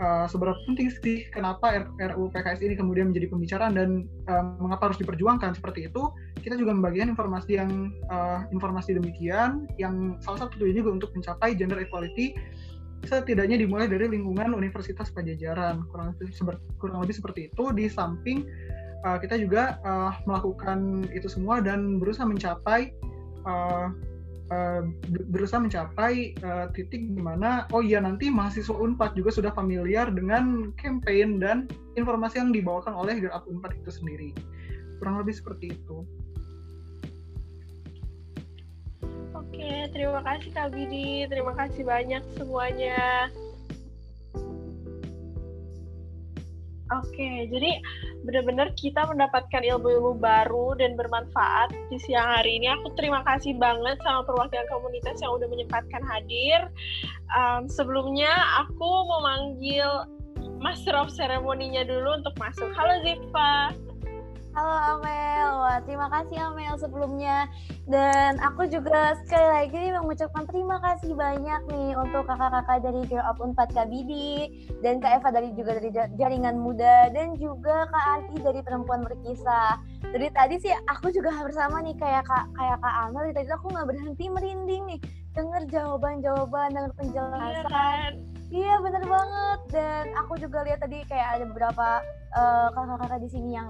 [0.00, 5.00] uh, seberapa penting sih kenapa RUU PKS ini kemudian menjadi pembicaraan dan uh, mengapa harus
[5.00, 5.56] diperjuangkan?
[5.56, 6.12] Seperti itu
[6.44, 11.56] kita juga membagikan informasi yang uh, informasi demikian yang salah satu tujuannya juga untuk mencapai
[11.56, 12.36] gender equality
[13.04, 15.84] setidaknya dimulai dari lingkungan Universitas Pajajaran.
[15.92, 17.64] Kurang lebih seperti, kurang lebih seperti itu.
[17.76, 18.48] Di samping
[19.04, 22.96] uh, kita juga uh, melakukan itu semua dan berusaha mencapai
[23.44, 23.92] uh,
[24.50, 24.82] uh,
[25.30, 30.74] berusaha mencapai uh, titik di mana oh iya nanti mahasiswa Unpad juga sudah familiar dengan
[30.78, 34.30] campaign dan informasi yang dibawakan oleh Up Unpad itu sendiri.
[34.98, 36.06] Kurang lebih seperti itu.
[39.36, 41.28] Oke, terima kasih Kak Bidi.
[41.28, 43.28] Terima kasih banyak semuanya.
[46.86, 47.82] Oke, jadi
[48.22, 52.70] benar-benar kita mendapatkan ilmu-ilmu baru dan bermanfaat di siang hari ini.
[52.78, 56.70] Aku terima kasih banget sama perwakilan komunitas yang udah menyempatkan hadir.
[57.34, 58.30] Um, sebelumnya
[58.62, 60.06] aku mau manggil
[60.62, 62.70] Master of Ceremony-nya dulu untuk masuk.
[62.72, 63.74] Halo Ziva.
[64.56, 67.44] Halo Amel, Wah, terima kasih Amel sebelumnya.
[67.84, 73.36] Dan aku juga sekali lagi mengucapkan terima kasih banyak nih untuk kakak-kakak dari Girl Up
[73.36, 78.36] Unpad Kak Bidi, dan Kak Eva dari juga dari Jaringan Muda, dan juga Kak Arti
[78.40, 79.76] dari Perempuan Berkisah.
[80.08, 83.92] Dari tadi sih aku juga bersama nih kayak Kak kayak Kak Amel, tadi aku nggak
[83.92, 85.00] berhenti merinding nih,
[85.36, 88.24] denger jawaban-jawaban, denger penjelasan.
[88.48, 92.00] Iya bener banget dan aku juga lihat tadi kayak ada beberapa
[92.32, 93.68] uh, kakak-kakak di sini yang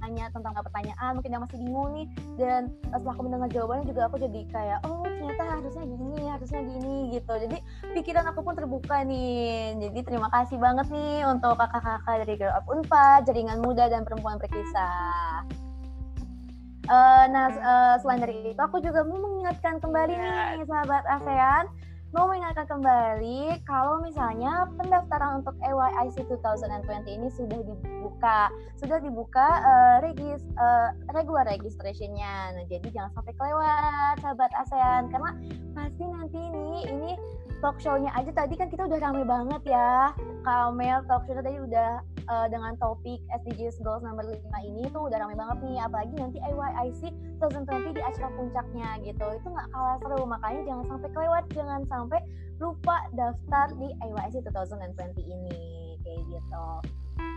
[0.00, 2.06] nanya tentang pertanyaan mungkin yang masih bingung nih.
[2.36, 6.96] Dan setelah aku mendengar jawabannya juga aku jadi kayak oh ternyata harusnya gini harusnya gini
[7.14, 7.32] gitu.
[7.32, 7.58] Jadi
[7.94, 9.76] pikiran aku pun terbuka nih.
[9.78, 14.40] Jadi terima kasih banget nih untuk kakak-kakak dari Girl Up Unpad jaringan muda dan perempuan
[14.40, 15.44] berkisah.
[16.90, 21.70] Uh, nah, uh, selain dari itu, aku juga mau mengingatkan kembali nih, sahabat ASEAN,
[22.10, 28.40] mau mengingatkan kembali kalau misalnya pendaftaran untuk AYIC 2020 ini sudah dibuka,
[28.82, 32.58] sudah dibuka uh, regis uh, regular registrationnya.
[32.58, 35.30] Nah, jadi jangan sampai kelewat sahabat ASEAN karena
[35.70, 37.10] pasti nanti ini ini
[37.62, 40.10] talk show-nya aja tadi kan kita udah rame banget ya.
[40.42, 45.10] Kak Mel talk show tadi udah uh, dengan topik SDGs Goals nomor 5 ini tuh
[45.10, 45.78] udah rame banget nih.
[45.82, 47.02] Apalagi nanti AYIC
[47.42, 49.26] 2020 di acara puncaknya gitu.
[49.34, 50.22] Itu nggak kalah seru.
[50.24, 51.44] Makanya jangan sampai kelewat.
[51.52, 52.20] Jangan sampai
[52.62, 55.60] lupa daftar di AYIC 2020 ini.
[56.06, 56.66] Kayak gitu.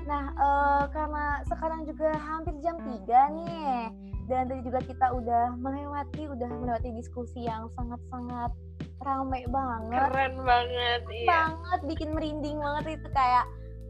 [0.06, 3.90] Nah uh, karena sekarang juga hampir jam 3 nih.
[4.24, 8.56] Dan tadi juga kita udah melewati udah melewati diskusi yang sangat-sangat
[9.04, 10.00] rame banget.
[10.00, 11.52] Keren banget iya.
[11.52, 13.08] banget bikin merinding banget itu.
[13.12, 13.44] Kayak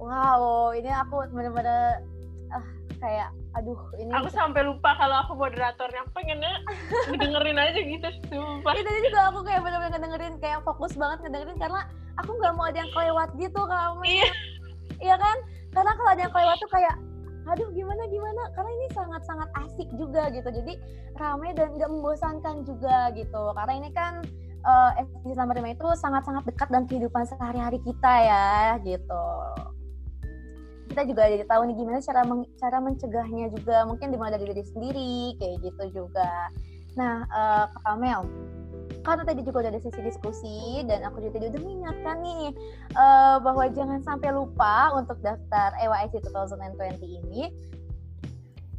[0.04, 2.04] wow ini aku bener-bener
[2.52, 2.68] uh,
[3.00, 6.04] kayak aduh ini aku sampai lupa kalau aku moderatornya.
[6.12, 6.54] Pengennya
[7.22, 8.74] dengerin aja gitu sumpah.
[8.74, 11.82] Itu juga aku kayak bener-bener ngedengerin kayak fokus banget ngedengerin karena
[12.18, 14.30] aku nggak mau ada yang kelewat gitu kamu iya.
[15.02, 15.38] iya kan?
[15.74, 16.96] Karena kalau ada yang kelewat tuh kayak
[17.44, 18.42] aduh gimana gimana?
[18.56, 20.50] Karena ini sangat sangat asik juga gitu.
[20.50, 20.74] Jadi
[21.20, 23.44] ramai dan nggak membosankan juga gitu.
[23.54, 24.26] Karena ini kan
[24.66, 24.92] uh,
[25.28, 29.28] nomor 5 itu sangat-sangat dekat dengan kehidupan sehari-hari kita ya gitu
[30.94, 33.82] kita juga jadi tahu nih gimana cara meng, cara mencegahnya juga.
[33.90, 36.54] Mungkin dimulai dari diri sendiri kayak gitu juga.
[36.94, 38.30] Nah uh, Kak Kamel
[39.04, 42.46] karena tadi juga udah ada sesi diskusi dan aku juga tadi udah mengingatkan nih
[42.96, 47.52] uh, bahwa jangan sampai lupa untuk daftar EYC 2020 ini.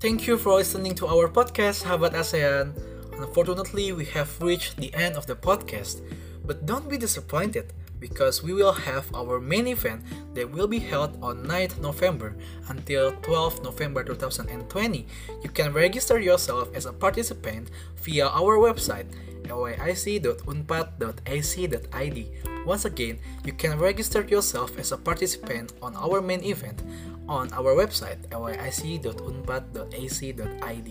[0.01, 2.73] Thank you for listening to our podcast, Sahabat ASEAN.
[3.21, 6.01] Unfortunately, we have reached the end of the podcast,
[6.45, 7.73] but don't be disappointed
[8.05, 10.05] because we will have our main event
[10.37, 12.37] that will be held on 9th November
[12.69, 15.09] until 12th November 2020.
[15.41, 17.73] You can register yourself as a participant
[18.05, 19.09] via our website
[19.49, 22.21] lyic.unpad.ac.id.
[22.67, 26.85] Once again, you can register yourself as a participant on our main event
[27.25, 30.91] on our website lyic.unpad.ac.id.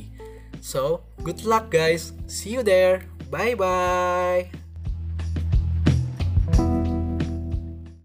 [0.61, 2.13] So, good luck guys.
[2.25, 3.05] See you there.
[3.29, 4.62] Bye bye.